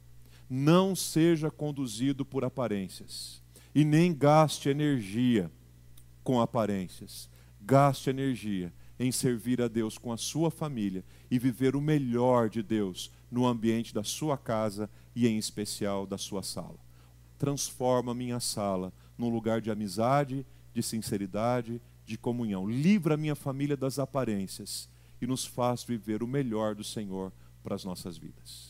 Não 0.50 0.96
seja 0.96 1.52
conduzido 1.52 2.26
por 2.26 2.44
aparências 2.44 3.41
e 3.74 3.86
nem 3.86 4.14
gaste 4.14 4.70
energia 4.70 5.52
com 6.24 6.40
aparências. 6.40 7.30
Gaste 7.62 8.10
energia 8.10 8.74
em 9.00 9.12
servir 9.12 9.62
a 9.62 9.68
Deus 9.68 9.98
com 9.98 10.12
a 10.12 10.18
sua 10.18 10.52
família 10.52 11.04
e 11.30 11.40
viver 11.40 11.76
o 11.76 11.82
melhor 11.82 12.50
de 12.50 12.62
Deus 12.62 13.12
no 13.32 13.48
ambiente 13.48 13.94
da 13.94 14.04
sua 14.04 14.38
casa 14.38 14.90
e, 15.16 15.28
em 15.28 15.38
especial, 15.38 16.06
da 16.06 16.18
sua 16.18 16.44
sala. 16.44 16.78
Transforma 17.38 18.14
minha 18.14 18.40
sala 18.40 18.94
num 19.18 19.30
lugar 19.30 19.62
de 19.62 19.72
amizade, 19.72 20.46
de 20.74 20.84
sinceridade, 20.84 21.82
de 22.06 22.18
comunhão. 22.18 22.70
Livra 22.70 23.18
minha 23.18 23.36
família 23.36 23.76
das 23.76 23.98
aparências 23.98 24.90
e 25.22 25.26
nos 25.26 25.46
faz 25.46 25.84
viver 25.84 26.22
o 26.22 26.28
melhor 26.28 26.76
do 26.76 26.84
Senhor 26.84 27.32
para 27.64 27.76
as 27.76 27.84
nossas 27.84 28.18
vidas. 28.18 28.70